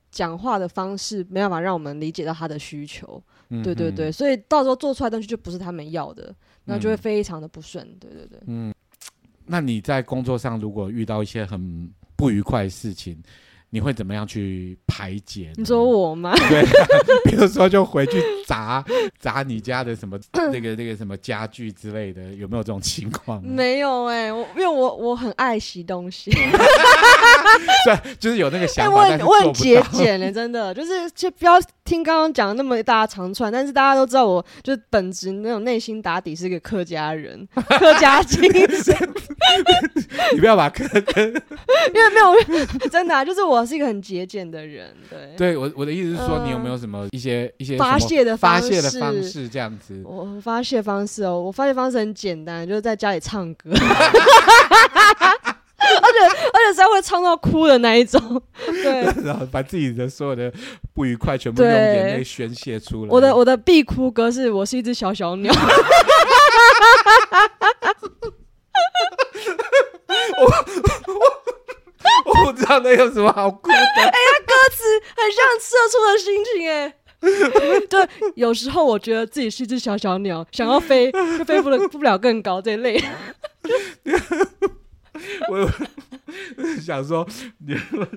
[0.10, 3.22] 讲话的方式没办法让我们理解到他的需求。
[3.50, 7.86] 嗯、对对对，所以到时候做出来的东西就不是他们要的，那就会非常的不顺。
[8.00, 8.40] 对对对。
[8.48, 8.74] 嗯，
[9.46, 13.22] 那你在工作上如果遇到一些很不愉快的事情，
[13.74, 15.52] 你会怎么样去排解？
[15.56, 16.32] 你说我吗？
[16.48, 16.64] 对，
[17.26, 18.86] 比如说就回去砸
[19.18, 23.42] 砸你家的什么那个那个什么家具之类的，有没有这种情况？
[23.44, 26.30] 没有哎、欸，我因为我我很爱惜东西，
[27.86, 31.60] 对，就是有那个想法，我很我很节俭的，真的就是就不要
[31.94, 37.48] 听刚刚讲的那么一大长串，但是大家都知道我就本质那种内心打底是一个客家人，
[37.80, 38.96] 客家精神。
[40.34, 43.54] 你不要把客跟，因为没有 真的啊，就是我。
[43.64, 50.02] 我是一个很节俭的人，对，对我我的意思是说，你有没有什么一些、呃、一些发泄的发泄的方式这样子？
[50.04, 53.70] 我发泄方式哦，我发泄方式很简单，就是在家里唱歌。
[56.22, 58.20] 而且而且是要会唱到哭的那一种。
[58.66, 60.52] 对，然后把自己的所有的
[60.94, 63.10] 不愉快全部用眼泪宣泄出来。
[63.12, 65.54] 我的我的必哭歌是我是一只小小鸟。
[70.40, 70.52] 我我
[72.46, 73.76] 我不知道那有什么好哭的。
[73.76, 74.10] 哎他，
[74.46, 74.84] 歌词
[75.16, 76.94] 很像社畜的心情哎。
[77.90, 83.02] 对，有时候我觉得自己是一只小小鸟，想要飞就飞不了，不了更高这一类。
[85.50, 85.72] 我
[86.82, 87.28] 想说，
[87.60, 87.76] 你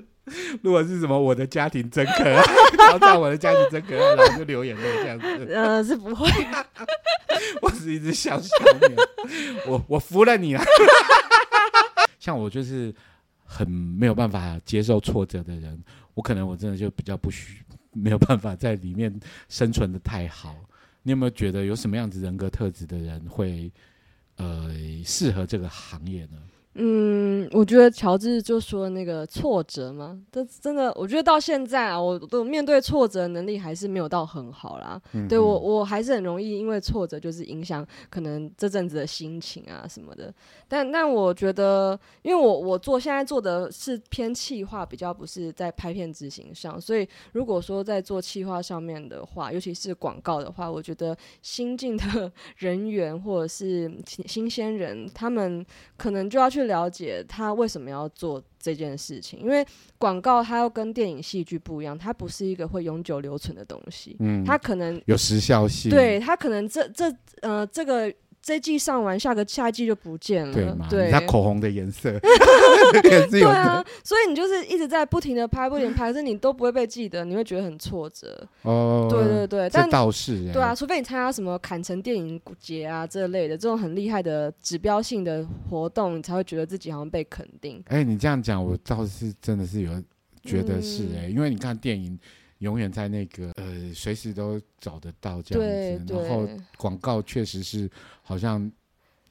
[0.62, 2.42] 如果是什么我的家庭真可爱，
[2.78, 5.52] 然后在我的家庭真可爱，然后就流眼泪这样子。
[5.52, 6.28] 呃，是不会。
[7.62, 8.48] 我是一只小小
[8.88, 9.02] 鸟，
[9.66, 10.64] 我我服了你了。
[12.18, 12.92] 像我就是
[13.44, 15.78] 很没有办法接受挫折的人，
[16.14, 19.14] 我可能我真的就比较不需没有办法在里面
[19.48, 20.56] 生存的太好。
[21.02, 23.70] 你有没有觉得有什么样子人格特质的人会
[24.38, 24.68] 呃
[25.04, 26.38] 适合这个行业呢？
[26.78, 35.00] 嗯，我觉得乔治就说那个挫折嘛，这真的，我觉得到现在啊，我都面对挫折的能力还是没有到很好啦。
[35.14, 40.30] 嗯嗯对我，我还是很容易因为挫折就是影响可能这阵子的心情啊什么的。
[40.68, 53.90] 但但我觉得，因为我我做现在做的是偏企划，比较不是在拍片执行上，所以如果说在做企划上面的话，尤其是广告的话，我觉得新进的 人员或者是
[54.26, 55.64] 新鲜人，他们
[55.96, 56.65] 可能就要去。
[56.66, 59.66] 了解他为什么要做这件事情，因为
[59.98, 68.12] 广告它要跟电影戏剧不一样，它不是一个会永久留存的东西，嗯，它可能有时效性，对，它可能这这呃这个。
[68.46, 70.54] 这季上完，下个下季就不见了。
[70.54, 70.86] 对嘛？
[70.88, 72.16] 对，它口红的颜色
[73.28, 78.48] 对啊，所以你就是一直在不停的拍，不停拍，可是你都不会被记得，你会觉得很挫折。
[78.62, 87.82] 哦，对对对，但倒是对啊，除非你参加什么坎城电影节啊这类的这种很厉害的指标性的活动，你才会觉得自己好像被肯定。
[87.88, 89.90] 哎，你这样讲，我倒是真的是有
[90.44, 92.16] 觉得是哎、欸，嗯、因为你看电影。
[92.58, 97.90] 永远在那个呃，随时都找得到这样子，然后广告确实是
[98.22, 98.70] 好像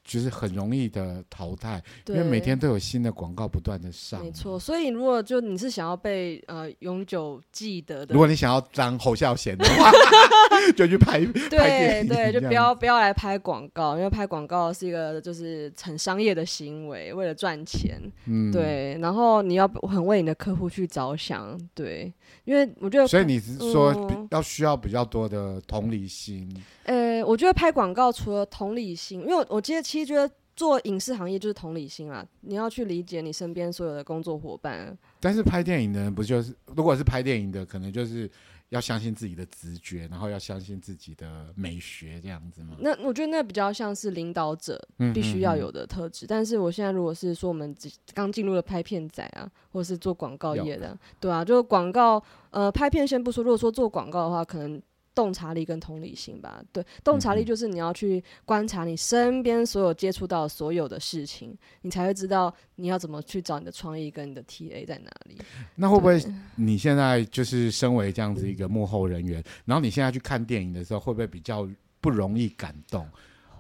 [0.06, 4.24] 就是很容易的淘汰，对因为每天都有新的广告不断的上。
[4.24, 9.92] 没错，所以如果就你是想要被呃永久记得的，如果你想要当侯孝贤的话，
[10.78, 11.20] 就去拍。
[11.50, 18.00] 对对，就不要不要来拍广告，因为拍广告是一个就是很商业的行为，为了赚钱。
[18.28, 22.14] 嗯，对，然后你要很为你的客户去着想，对。
[22.44, 26.48] 因为我觉得，所以你是说要需要比较多的同理心？
[26.84, 34.98] 呃，我觉得拍广告除了同理心，因为我我其实其实觉得做影视行业就是同理心啊，你要去理解你身边所有的工作伙伴。
[35.20, 38.30] 但是拍电影的人不就是，如果是拍电影的，可能就是。
[38.70, 42.76] 要相信自己的直觉，然后要相信自己的美学，这样子吗？
[42.80, 46.26] 那我觉得那比较像是领导者必须要有的特质。
[46.26, 47.74] 嗯嗯嗯，但是我现在如果是说我们
[48.16, 54.82] 刚进入了拍片仔啊，或者是做广告业的，对啊，就广告呃拍片先不说，如果说做广告的话，可能。
[55.16, 65.38] 洞察力跟同理心吧，对，洞察力就是你要去观察你身边所有接触到所有的事情，你才会知道你要怎么去找你的创意跟你的 TA 在哪里。
[65.76, 66.22] 那会不会
[66.56, 71.68] 你现在就是身为这样子一个幕后人员，对然后你现在去看电影的时候，会不会比较
[72.02, 73.08] 不容易感动？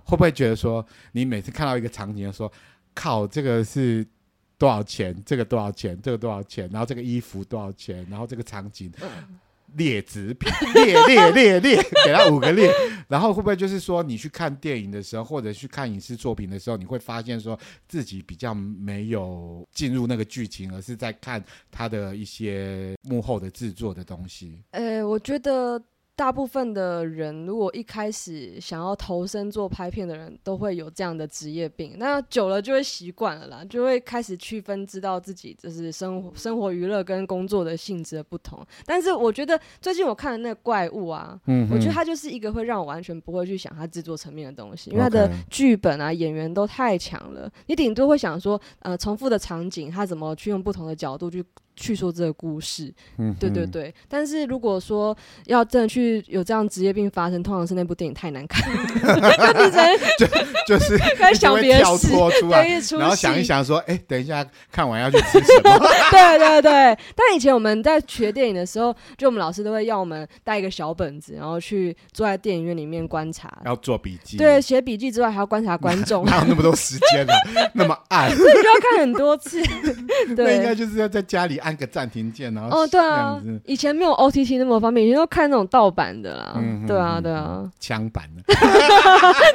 [0.03, 2.51] 会不会觉得说你每次看到一个场景，说
[2.93, 4.05] 靠，这个是
[4.57, 5.15] 多少钱？
[5.25, 5.97] 这个多少钱？
[6.01, 6.69] 这个多少钱？
[6.69, 8.05] 然后这个衣服多少钱？
[8.09, 8.91] 然后这个场景。
[9.01, 9.39] 嗯
[9.75, 12.71] 劣质品，劣劣劣劣， 给他五个劣。
[13.07, 17.57] 然后会不会就是说，你去看电影的时候，或者去看影视作品的时候，你会发现说
[17.87, 24.63] 自己比较没有进入那个剧情，而是在看他的一些幕后的制作的东西？
[24.71, 25.81] 呃，我觉得。
[26.15, 31.95] 大部分的人，如果一开始想要投身做拍片的人，都会有这样的职业病。
[31.97, 38.65] 那久了就会习惯了啦，就会开始区分，知道自己就是生活、生活娱乐跟工作的性质的不同。
[38.85, 47.51] 但是我觉得最近我看的那个怪物啊，嗯，我觉得它就是一个会让我完全不会去想它制作层面的东西，因为它的剧本啊、演员都太强了。
[47.65, 51.43] 你顶多会想说，呃，重复的场景，它怎么去用不同的角度去。
[51.75, 53.93] 去说这个故事，嗯，对对对。
[54.07, 55.15] 但是如果说
[55.45, 58.63] 要真的去有这样职业病发生，通常是那部电影太难看，
[60.17, 60.25] 就
[60.67, 62.67] 就是 开始想别的事，出来，
[62.99, 65.77] 然后想一想说，哎，等一下看完要去吃什么？
[66.11, 66.71] 对对对。
[67.15, 74.37] 但以前我们在学电影的时候，就我们老师都会要我们带一个小本子，然后去坐在电影院里面观察，要做笔记。
[74.37, 76.25] 对，写笔记之外还要观察观众。
[76.25, 77.33] 哪有那么多时间呢？
[77.73, 79.61] 那么暗，所以就要看很多次。
[80.35, 81.59] 对，那应该就是要在家里。
[81.65, 88.43] 按个暂停键，然后哦，对啊，以前没有 OTT 那么方便，以前都看那种盗版的啦，嗯对啊，对啊，枪版的，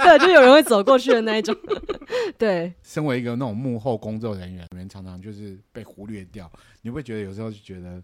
[0.03, 1.57] 对，就有人会走过去的那一种，
[2.37, 2.73] 对。
[2.83, 6.51] 身为一个那种幕后工作人员，人常常就是被忽略掉，
[6.83, 8.03] 你会觉得有时候就觉得，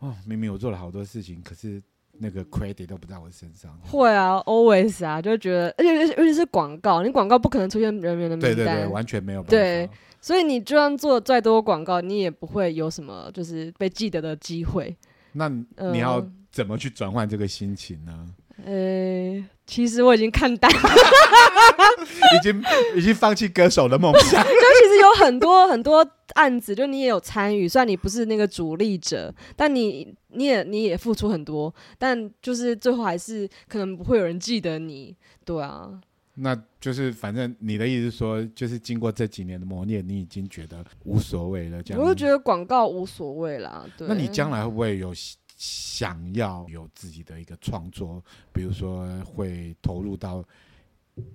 [0.00, 1.82] 哦，明明我做了好多事情，可是。
[2.18, 3.78] 那个 credit 都不在我身上。
[3.82, 9.50] 会啊，always 啊，就觉得，而且尤其是广告，你广告不可能出现人员的名单，对对对，完全没有办法。
[9.50, 9.86] 对，
[10.26, 14.96] 所以你就算做再多广告，你也不会有什么就是被记得的机会。
[15.34, 16.20] 那你要
[16.50, 18.26] 怎么去转换这个心情呢？
[18.64, 20.80] 呃、欸，其实我已经看淡了，
[22.34, 22.60] 已经
[22.96, 24.42] 已经放弃歌手的梦想。
[24.42, 26.04] 就其实有很多很多
[26.34, 35.14] 案子，就你也有参与，虽然你不是那个主力者，但你你也你也付出很多，但就是最后还是可能不会有人记得你，
[35.44, 36.00] 对啊。
[36.36, 42.00] 那就是反正你的意思是说，就是经过这几年的磨练，你已经觉得无所谓了，这样。
[42.00, 44.06] 我就觉得广告无所谓啦，对。
[44.06, 45.12] 那你将来会不会有？
[45.58, 48.22] 想要有自己的一个创作，
[48.52, 50.44] 比如说会投入到，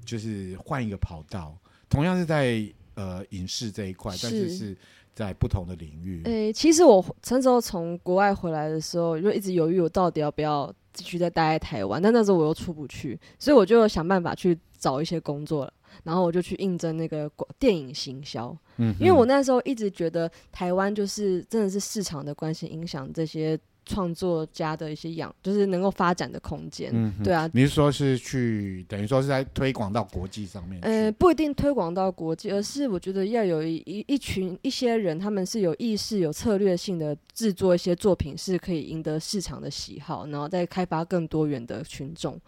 [0.06, 1.58] 就是换一个跑道，
[1.89, 4.78] 同样是在呃影视这一块，但是是
[5.16, 6.22] 在不同的领域。
[6.26, 15.73] 诶、欸，其实我那时候从国外回来的时候，就一直犹豫我到底要不要继续再待在台湾，但那时候我又出不去，所以我就想办法去找一些工作了，
[16.03, 23.57] 然后我就去应征那个电影行销，嗯，因为我那时候一直觉得台湾就是真的是市场的关系影响这些。
[23.84, 27.49] 创作家的一些养，就是能够发展的空间，嗯、对啊。
[27.51, 30.79] 你是说是去等于说是在推广到国际上面？
[30.84, 42.39] 呃，不一定推广到国际，而是我觉得要有一一一群一些人，他们是有意识、有策略性的制作一些作品，是可以赢得市场的喜好，然后再开发更多元的群众。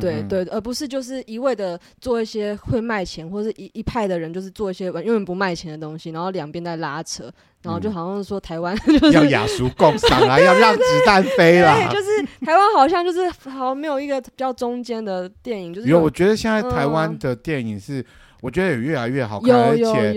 [0.00, 7.30] 对对，而不是就是一味的做一些会卖钱，或者一一派的人就是做一些永远不卖钱的东西，然后两边在拉扯，
[7.60, 11.74] 然后就好像是说台湾就是要雅俗共赏啊， 要让子弹飞啦。
[11.74, 16.00] 对，就是台湾好像就是好像没有一个比较中间的电影，就是有。
[16.00, 18.02] 我觉得现在台湾的电影是，
[18.40, 20.14] 我觉得也越来越好看，而且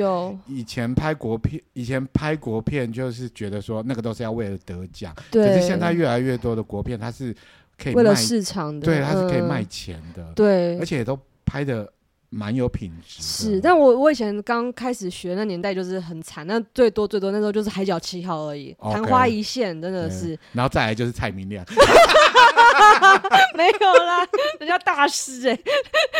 [0.47, 7.35] 以前拍国片，以前拍国片就是觉得说那个都是要为了得奖，可是现在越来越多的国片它是。
[7.77, 11.87] 可以为了市场的，对，它是可以卖钱的，嗯、对，而且都拍的
[12.29, 13.21] 蛮有品质。
[13.21, 20.37] 是，但我我以前刚开始学那年代就是很惨，那最多最多那时候就是《海角七号》而已，昙花一现，真的是。
[20.53, 21.63] 然后再来就是蔡明亮，
[23.55, 24.27] 没有啦，
[24.59, 25.63] 人家大师哎、欸，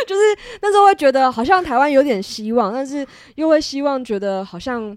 [0.08, 0.22] 就是
[0.62, 3.06] 那时候会觉得好像台湾有点希望，但是
[3.36, 4.96] 又会希望觉得好像。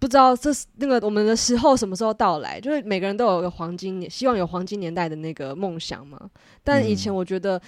[0.00, 2.60] 不知道这是那个我们的时候什么时候到来？
[2.60, 6.28] 就是每个人都有个黄金年，希望有黄金年代的那个梦想嘛。
[6.64, 7.60] 但以前我觉得。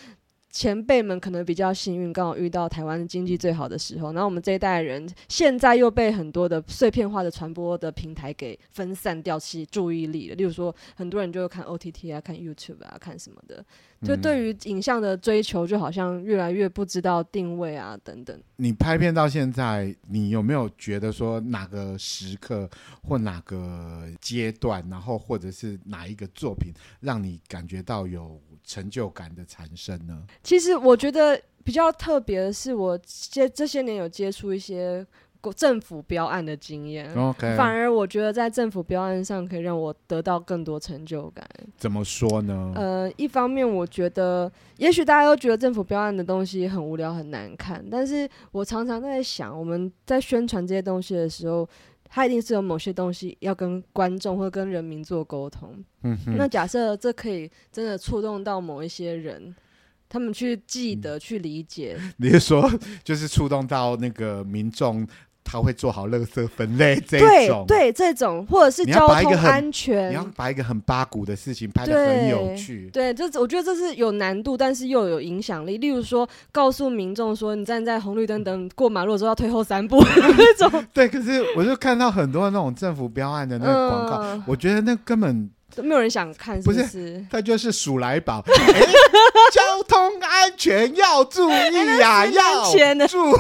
[0.55, 4.13] 前辈们可能比较幸运，刚好遇到台湾经济最好的时候。
[4.13, 10.35] 然后我们这一代人现在又被很多的碎片化的传播的平台给分散掉其注意力了。
[10.35, 13.65] 例如说，很多人就会看 OTT 啊，看 YouTube 啊，看什么的。
[14.03, 18.39] 就对于影像的追求，就好像越来越不知道定位啊，等等。
[18.57, 22.69] 你拍片到现在，你有没有觉得说哪个时刻
[23.03, 28.41] 或哪个阶段，然后或者是哪一个作品，让你感觉到有？
[28.65, 30.23] 成就感的产生呢？
[30.45, 32.97] 其实我觉得比较特别的是，我
[33.33, 35.05] 这这些年有接触一些
[35.51, 37.11] 政府标案的经验。
[37.15, 41.49] OK，反而我觉得在政府标案上可以让我得到更多成就感。
[41.79, 42.73] 怎么说呢？
[42.77, 51.67] 呃，一方面我觉得，也许大家都觉得政府标案的东西很无聊、很难看，但是我常常在想，我们在宣传这些东西的时候。
[52.15, 55.83] 他一定是有某些东西要跟观众或跟人民做沟通。
[56.03, 59.57] 嗯，那假设这可以真的触动到某一些人，
[60.11, 61.99] 他们去记得、嗯、去理解。
[62.21, 62.71] 你是说，
[63.03, 65.09] 就是触动到那个民众？
[65.45, 75.79] 他会做好垃圾分类这种，对对，这种或者是交通安全，你要把一个很八股的事情拍的很有趣，对，这我觉得这是有难度，但是又有影响力。
[75.79, 80.85] 例如说，告诉民众说，你站在红绿灯等过马路的时候要退后三步 那种。
[80.93, 85.51] 对，可是我就看到很多那种政府标案的那个广告，嗯、我觉得那根本。
[85.75, 87.27] 都没有人想看是不是，不是？
[87.31, 88.53] 他就是鼠来宝、欸，
[89.53, 92.71] 交通安全要注意呀、啊，要
[93.07, 93.31] 注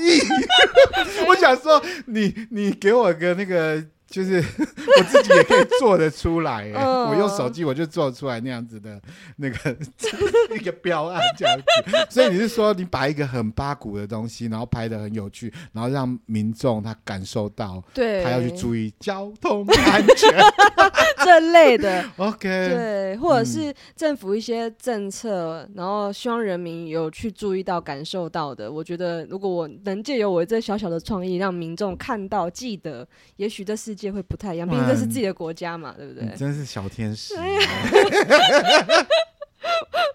[0.00, 0.20] 意。
[1.28, 3.84] 我想说，你你给我个那个。
[4.08, 4.36] 就是
[4.96, 6.72] 我自己也可以做得出来，欸，
[7.10, 8.98] 我用手机我就做出来那样子的
[9.36, 9.76] 那个
[10.56, 11.64] 一个标案这样子。
[12.08, 20.30] 所以你是说，你把一个很八股的东西，然后拍的很有趣，然后让民众他感受到，对，他要去注意交通安全
[21.22, 22.02] 这类的。
[22.16, 28.72] OK，对，或者是政府一些政策，然后希望人民有去注意到、感受到的。
[28.72, 33.06] 我觉得，如果我能借由我这小小的创意，让民众看到、记得，
[33.36, 33.97] 也许这是。
[33.98, 36.28] 界会不太一样，毕竟这是自己的国家嘛，对不对？
[36.36, 37.34] 真是小天使。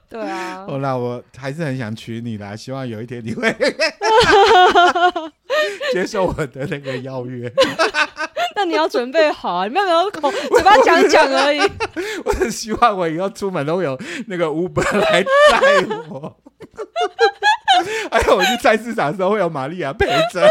[0.10, 0.66] 对啊。
[0.68, 3.52] 好啦，我还是很想娶你啦，希望有一天你会
[5.92, 7.52] 接受我的那个邀约。
[8.56, 11.60] 那你要准备好啊，你没有口嘴巴讲讲而已。
[12.24, 15.30] 我很希望我以后出门都有那个 Uber 来载
[16.10, 16.38] 我。
[18.12, 20.48] 还有我去菜市场的时候会有玛利亚陪着，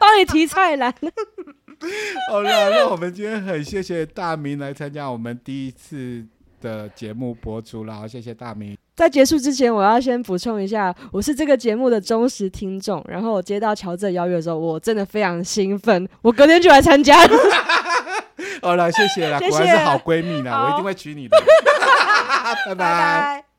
[0.00, 0.94] 帮你提菜篮。
[2.30, 6.24] 好了，那我们今天很谢谢大明来参加我们第一次
[6.60, 8.76] 的节目播出了，谢谢大明。
[8.96, 13.04] 在结束之前，我要先补充一下，我是这个节目的忠实听众。
[13.06, 17.38] 然后我接到乔治的邀约的时候，我真的非常兴奋，我隔天就来参加了。
[18.62, 21.36] 好了，谢谢啦，果然是好闺蜜呢，我一定会娶你的。
[22.66, 22.74] 拜拜。
[22.74, 23.55] 拜拜。